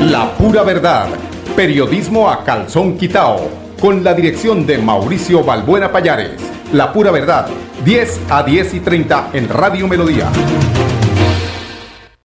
La 0.00 0.32
pura 0.36 0.62
verdad. 0.62 1.08
Periodismo 1.54 2.30
a 2.30 2.44
calzón 2.44 2.96
quitao. 2.96 3.50
Con 3.80 4.04
la 4.04 4.14
dirección 4.14 4.66
de 4.66 4.78
Mauricio 4.78 5.42
Balbuena 5.42 5.90
Payares. 5.90 6.40
La 6.72 6.92
pura 6.92 7.10
verdad. 7.10 7.48
10 7.84 8.20
a 8.30 8.42
10 8.42 8.74
y 8.74 8.80
30 8.80 9.30
en 9.32 9.48
Radio 9.48 9.88
Melodía. 9.88 10.30